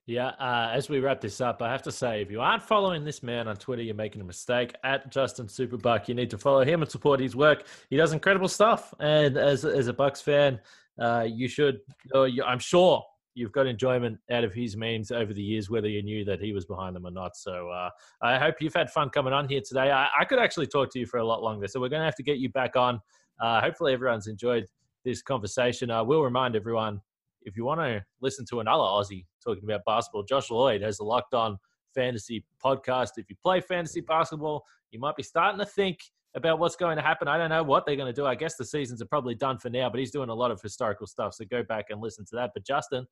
yeah, 0.06 0.30
uh, 0.39 0.70
as 0.74 0.89
we 0.89 1.00
wrap 1.00 1.22
this 1.22 1.39
up, 1.39 1.62
I 1.62 1.72
have 1.72 1.82
to 1.84 1.92
say, 1.92 2.22
if 2.22 2.30
you 2.30 2.42
aren't 2.42 2.63
following 2.63 3.06
this 3.06 3.24
man 3.24 3.48
on 3.48 3.56
Twitter, 3.56 3.82
you're 3.82 3.96
making 3.96 4.22
a 4.22 4.26
mistake. 4.26 4.74
At 4.84 5.10
Justin 5.12 5.48
Superbuck, 5.48 6.10
you 6.10 6.13
need 6.13 6.30
to 6.32 6.38
follow 6.38 6.66
him 6.66 6.82
and 6.82 6.92
support 6.92 7.22
his 7.22 7.38
work. 7.38 7.66
He 7.89 7.96
does 7.96 8.12
incredible 8.12 8.50
stuff, 8.50 8.94
and 9.00 9.38
as 9.38 9.63
as 9.63 9.88
a 9.88 9.94
Bucks 9.94 10.20
fan, 10.20 10.60
uh, 11.00 11.26
you 11.30 11.48
should. 11.48 11.80
Uh, 12.13 12.24
you, 12.24 12.44
I'm 12.44 12.60
sure 12.60 13.02
you've 13.34 13.54
got 13.54 13.66
enjoyment 13.66 14.20
out 14.30 14.44
of 14.44 14.54
his 14.54 14.76
memes 14.76 15.10
over 15.10 15.34
the 15.34 15.42
years, 15.42 15.70
whether 15.70 15.88
you 15.88 16.04
knew 16.04 16.26
that 16.26 16.42
he 16.42 16.52
was 16.52 16.66
behind 16.66 16.96
them 16.96 17.06
or 17.06 17.12
not. 17.12 17.36
So 17.38 17.70
uh, 17.70 17.89
I 18.22 18.38
hope 18.38 18.56
you've 18.60 18.76
had 18.76 18.92
fun 18.92 19.10
coming 19.10 19.34
on 19.34 19.48
here 19.48 19.62
today. 19.66 19.89
I, 19.89 20.08
I, 20.20 20.26
could 20.26 20.38
actually 20.38 20.68
talk 20.68 20.92
to 20.92 21.00
you 21.00 21.06
for 21.06 21.18
a 21.18 21.26
lot 21.26 21.42
longer, 21.42 21.68
so 21.68 21.80
we're 21.80 21.89
going 21.89 22.02
to 22.02 22.06
have 22.06 22.16
to 22.18 22.24
get 22.24 22.38
you 22.38 22.50
back 22.50 22.76
on. 22.76 23.00
Uh, 23.42 23.62
hopefully, 23.62 23.94
everyone's 23.94 24.28
enjoyed 24.28 24.66
this 25.06 25.22
conversation. 25.22 25.89
I 25.89 26.02
will 26.02 26.22
remind 26.22 26.56
everyone 26.56 27.02
if 27.46 27.56
you 27.56 27.66
want 27.66 27.82
to 27.82 28.04
listen 28.22 28.46
to 28.50 28.60
another 28.60 28.84
Aussie 28.84 29.26
talking 29.44 29.64
about 29.64 29.82
basketball, 29.86 30.24
Josh 30.24 30.50
Lloyd 30.50 30.82
has 30.82 31.00
a 31.00 31.04
Locked 31.04 31.34
On 31.34 31.58
Fantasy 31.94 32.46
podcast. 32.64 33.12
If 33.18 33.30
you 33.30 33.36
play 33.42 33.62
fantasy 33.62 34.02
basketball, 34.02 34.64
you 34.92 35.00
might 35.00 35.16
be 35.16 35.24
starting 35.24 35.60
to 35.60 35.66
think 35.66 36.00
about 36.36 36.60
what's 36.60 36.76
going 36.76 36.98
to 36.98 37.04
happen. 37.04 37.28
I 37.28 37.38
don't 37.38 37.50
know 37.50 37.64
what 37.64 37.86
they're 37.86 37.96
going 37.96 38.14
to 38.14 38.22
do. 38.22 38.26
I 38.26 38.36
guess 38.36 38.56
the 38.56 38.66
seasons 38.66 39.02
are 39.02 39.06
probably 39.06 39.36
done 39.36 39.58
for 39.58 39.70
now, 39.70 39.90
but 39.90 40.00
he's 40.00 40.12
doing 40.12 40.30
a 40.30 40.34
lot 40.34 40.52
of 40.52 40.62
historical 40.62 41.06
stuff. 41.06 41.36
So 41.36 41.46
go 41.46 41.64
back 41.64 41.86
and 41.90 42.02
listen 42.02 42.26
to 42.26 42.36
that. 42.38 42.52
But 42.54 42.66
Justin, 42.66 43.06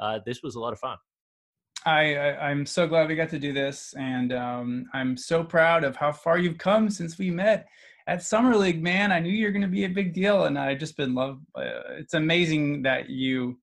uh, 0.00 0.20
this 0.24 0.42
was 0.42 0.54
a 0.54 0.60
lot 0.60 0.72
of 0.72 0.78
fun. 0.78 0.96
I, 1.84 2.14
I 2.14 2.50
am 2.50 2.64
so 2.64 2.86
glad 2.86 3.08
we 3.08 3.16
got 3.16 3.28
to 3.30 3.40
do 3.40 3.52
this, 3.52 3.92
and 3.98 4.32
um, 4.32 4.86
I'm 4.94 5.16
so 5.16 5.42
proud 5.42 5.82
of 5.82 5.96
how 5.96 6.12
far 6.12 6.38
you've 6.38 6.58
come 6.58 6.88
since 6.88 7.18
we 7.18 7.30
met 7.30 7.66
at 8.06 8.22
Summer 8.22 8.56
League. 8.56 8.82
Man, 8.82 9.10
I 9.10 9.18
knew 9.18 9.32
you're 9.32 9.50
going 9.50 9.62
to 9.62 9.68
be 9.68 9.84
a 9.84 9.88
big 9.88 10.14
deal, 10.14 10.44
and 10.44 10.56
I've 10.56 10.78
just 10.78 10.96
been 10.96 11.14
love. 11.14 11.40
Uh, 11.56 11.98
it's 11.98 12.14
amazing 12.14 12.82
that 12.82 13.10
you 13.10 13.58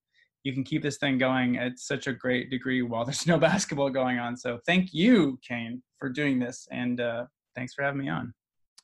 you 0.49 0.55
can 0.55 0.63
keep 0.63 0.81
this 0.81 0.97
thing 0.97 1.19
going 1.19 1.57
at 1.57 1.77
such 1.77 2.07
a 2.07 2.13
great 2.13 2.49
degree 2.49 2.81
while 2.81 3.05
there's 3.05 3.27
no 3.27 3.37
basketball 3.49 3.89
going 3.89 4.17
on. 4.17 4.35
So 4.35 4.59
thank 4.65 4.93
you, 4.93 5.39
Kane, 5.47 5.83
for 5.99 6.09
doing 6.09 6.39
this, 6.39 6.67
and 6.71 6.99
uh, 6.99 7.25
thanks 7.55 7.73
for 7.75 7.83
having 7.83 8.01
me 8.01 8.09
on. 8.09 8.33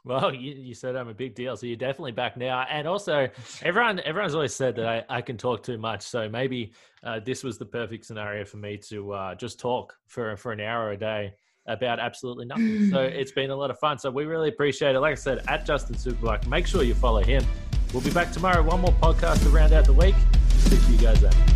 Well, 0.03 0.31
you, 0.35 0.53
you, 0.53 0.75
said 0.75 0.95
I'm 0.95 1.07
a 1.07 1.15
big 1.15 1.33
deal, 1.33 1.57
so 1.57 1.65
you're 1.65 1.75
definitely 1.75 2.11
back 2.11 2.37
now. 2.37 2.67
And 2.69 2.87
also, 2.87 3.27
everyone 3.63 3.99
everyone's 4.01 4.35
always 4.35 4.53
said 4.53 4.75
that 4.75 4.87
I, 4.87 5.17
I 5.17 5.21
can 5.21 5.37
talk 5.37 5.63
too 5.63 5.79
much, 5.79 6.03
so 6.03 6.29
maybe 6.29 6.73
uh, 7.03 7.19
this 7.25 7.43
was 7.43 7.57
the 7.57 7.65
perfect 7.65 8.05
scenario 8.05 8.45
for 8.45 8.57
me 8.57 8.77
to 8.89 9.13
uh, 9.13 9.35
just 9.35 9.59
talk 9.59 9.95
for 10.05 10.37
for 10.37 10.51
an 10.51 10.61
hour 10.61 10.91
a 10.91 10.97
day 10.97 11.33
about 11.65 11.99
absolutely 11.99 12.45
nothing. 12.45 12.89
so 12.91 13.01
it's 13.01 13.31
been 13.31 13.49
a 13.49 13.55
lot 13.55 13.71
of 13.71 13.79
fun. 13.79 13.97
So 13.97 14.11
we 14.11 14.25
really 14.25 14.49
appreciate 14.49 14.95
it. 14.95 14.99
Like 14.99 15.13
I 15.13 15.15
said, 15.15 15.43
at 15.47 15.65
Justin 15.65 15.95
Superbike, 15.95 16.47
make 16.47 16.67
sure 16.67 16.83
you 16.83 16.93
follow 16.93 17.23
him. 17.23 17.43
We'll 17.91 18.03
be 18.03 18.11
back 18.11 18.31
tomorrow. 18.31 18.61
One 18.61 18.81
more 18.81 18.93
podcast 19.01 19.41
to 19.43 19.49
round 19.49 19.73
out 19.73 19.85
the 19.85 19.93
week. 19.93 20.15
See 20.49 20.91
you 20.91 20.97
guys 20.97 21.21
then. 21.21 21.54